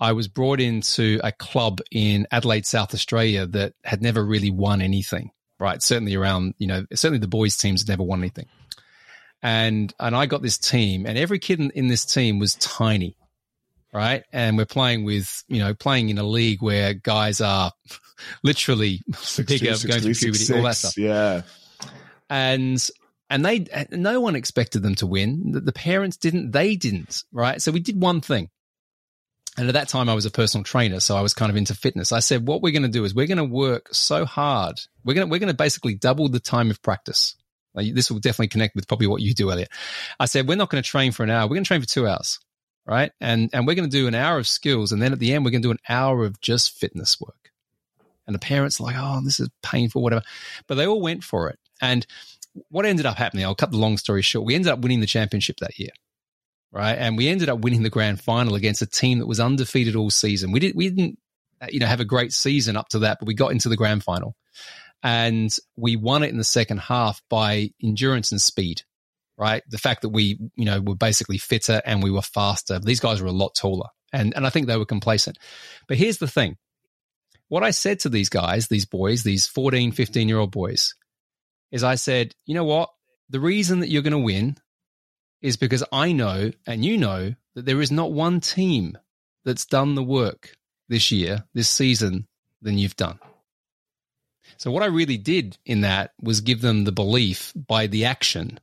[0.00, 4.80] I was brought into a club in Adelaide, South Australia that had never really won
[4.80, 5.82] anything, right?
[5.82, 8.46] Certainly around, you know, certainly the boys' teams never won anything.
[9.42, 13.16] And, and I got this team and every kid in, in this team was tiny,
[13.92, 14.24] right?
[14.32, 17.72] And we're playing with, you know, playing in a league where guys are
[18.42, 19.02] literally
[19.46, 20.96] bigger, going through puberty, all that stuff.
[20.96, 21.42] Yeah.
[22.30, 22.90] And
[23.30, 27.70] and they no one expected them to win the, parents didn't they didn't right so
[27.70, 28.50] we did one thing
[29.60, 31.74] and at that time, I was a personal trainer, so I was kind of into
[31.74, 32.12] fitness.
[32.12, 34.80] I said, "What we're going to do is we're going to work so hard.
[35.04, 37.36] We're going to we're going to basically double the time of practice.
[37.74, 39.68] Like, this will definitely connect with probably what you do, Elliot."
[40.18, 41.42] I said, "We're not going to train for an hour.
[41.42, 42.40] We're going to train for two hours,
[42.86, 43.12] right?
[43.20, 45.44] And and we're going to do an hour of skills, and then at the end,
[45.44, 47.50] we're going to do an hour of just fitness work."
[48.26, 50.22] And the parents like, "Oh, this is painful, whatever,"
[50.68, 51.58] but they all went for it.
[51.82, 52.06] And
[52.70, 53.44] what ended up happening?
[53.44, 54.46] I'll cut the long story short.
[54.46, 55.90] We ended up winning the championship that year
[56.72, 56.94] right?
[56.94, 60.10] And we ended up winning the grand final against a team that was undefeated all
[60.10, 60.52] season.
[60.52, 61.18] We didn't we didn't
[61.68, 64.04] you know have a great season up to that, but we got into the grand
[64.04, 64.36] final.
[65.02, 68.82] And we won it in the second half by endurance and speed,
[69.38, 69.62] right?
[69.68, 72.78] The fact that we, you know, were basically fitter and we were faster.
[72.78, 73.88] These guys were a lot taller.
[74.12, 75.38] And and I think they were complacent.
[75.88, 76.56] But here's the thing.
[77.48, 80.94] What I said to these guys, these boys, these 14, 15 year old boys,
[81.72, 82.90] is I said, you know what?
[83.30, 84.56] The reason that you're going to win
[85.42, 88.98] is because I know and you know that there is not one team
[89.44, 90.56] that's done the work
[90.88, 92.26] this year, this season,
[92.62, 93.18] than you've done.
[94.58, 98.60] So, what I really did in that was give them the belief by the action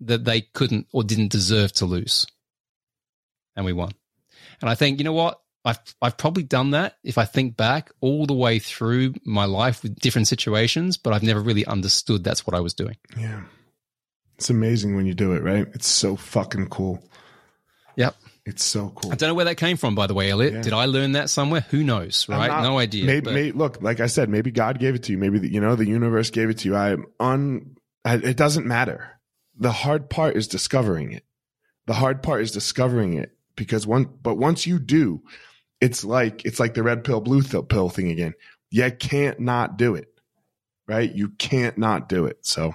[0.00, 2.26] that they couldn't or didn't deserve to lose.
[3.54, 3.92] And we won.
[4.60, 5.40] And I think, you know what?
[5.64, 9.82] I've, I've probably done that if I think back all the way through my life
[9.82, 12.96] with different situations, but I've never really understood that's what I was doing.
[13.16, 13.40] Yeah.
[14.36, 15.66] It's amazing when you do it, right?
[15.74, 17.02] It's so fucking cool.
[17.96, 18.14] Yep.
[18.44, 19.10] It's so cool.
[19.10, 20.54] I don't know where that came from, by the way, Elliot.
[20.54, 20.62] Yeah.
[20.62, 21.62] Did I learn that somewhere?
[21.70, 22.46] Who knows, right?
[22.46, 23.04] Not, no idea.
[23.04, 25.18] Maybe, maybe, look, like I said, maybe God gave it to you.
[25.18, 26.76] Maybe the, you know the universe gave it to you.
[26.76, 27.76] I'm on.
[28.04, 29.18] It doesn't matter.
[29.58, 31.24] The hard part is discovering it.
[31.86, 34.04] The hard part is discovering it because one.
[34.22, 35.22] But once you do,
[35.80, 38.34] it's like it's like the red pill, blue pill thing again.
[38.70, 40.08] You can't not do it,
[40.86, 41.12] right?
[41.12, 42.38] You can't not do it.
[42.42, 42.74] So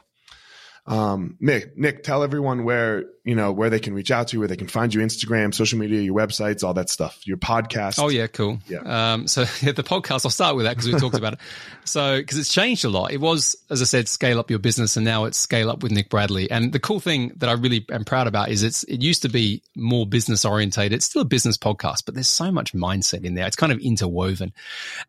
[0.87, 4.39] um, Nick, Nick, tell everyone where you know where they can reach out to, you,
[4.39, 7.99] where they can find you, Instagram, social media, your websites, all that stuff, your podcast.
[7.99, 8.57] Oh yeah, cool.
[8.67, 8.79] Yeah.
[9.13, 11.39] Um, so yeah, the podcast, I'll start with that because we talked about it.
[11.85, 13.11] So because it's changed a lot.
[13.11, 15.91] It was, as I said, scale up your business, and now it's scale up with
[15.91, 16.49] Nick Bradley.
[16.49, 19.29] And the cool thing that I really am proud about is it's it used to
[19.29, 20.93] be more business orientated.
[20.93, 23.45] It's still a business podcast, but there's so much mindset in there.
[23.45, 24.51] It's kind of interwoven.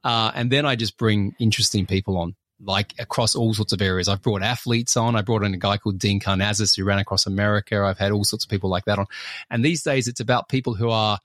[0.04, 2.34] Uh, and then I just bring interesting people on
[2.64, 4.08] like across all sorts of areas.
[4.08, 5.16] I've brought athletes on.
[5.16, 7.82] I brought in a guy called Dean Karnazes who ran across America.
[7.82, 9.06] I've had all sorts of people like that on.
[9.50, 11.18] And these days it's about people who are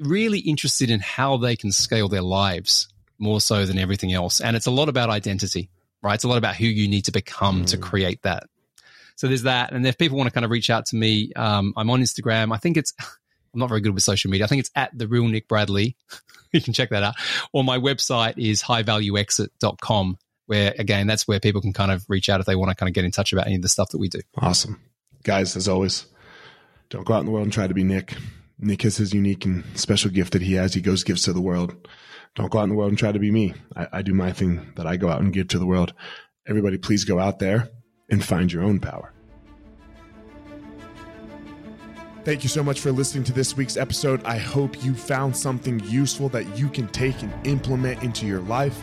[0.00, 2.88] really interested in how they can scale their lives
[3.18, 4.40] more so than everything else.
[4.40, 5.70] And it's a lot about identity,
[6.02, 6.14] right?
[6.14, 7.66] It's a lot about who you need to become mm.
[7.68, 8.44] to create that.
[9.16, 9.72] So there's that.
[9.72, 12.54] And if people want to kind of reach out to me, um, I'm on Instagram.
[12.54, 12.94] I think it's,
[13.52, 14.46] I'm not very good with social media.
[14.46, 15.96] I think it's at the real Nick Bradley.
[16.52, 17.14] you can check that out.
[17.52, 20.18] Or my website is highvalueexit.com
[20.50, 22.88] where again, that's where people can kind of reach out if they want to kind
[22.88, 24.18] of get in touch about any of the stuff that we do.
[24.36, 24.80] Awesome.
[25.22, 26.06] Guys, as always,
[26.88, 28.16] don't go out in the world and try to be Nick.
[28.58, 30.74] Nick has his unique and special gift that he has.
[30.74, 31.88] He goes gives to the world.
[32.34, 33.54] Don't go out in the world and try to be me.
[33.76, 35.94] I, I do my thing that I go out and give to the world.
[36.48, 37.70] Everybody, please go out there
[38.08, 39.12] and find your own power.
[42.24, 44.20] Thank you so much for listening to this week's episode.
[44.24, 48.82] I hope you found something useful that you can take and implement into your life.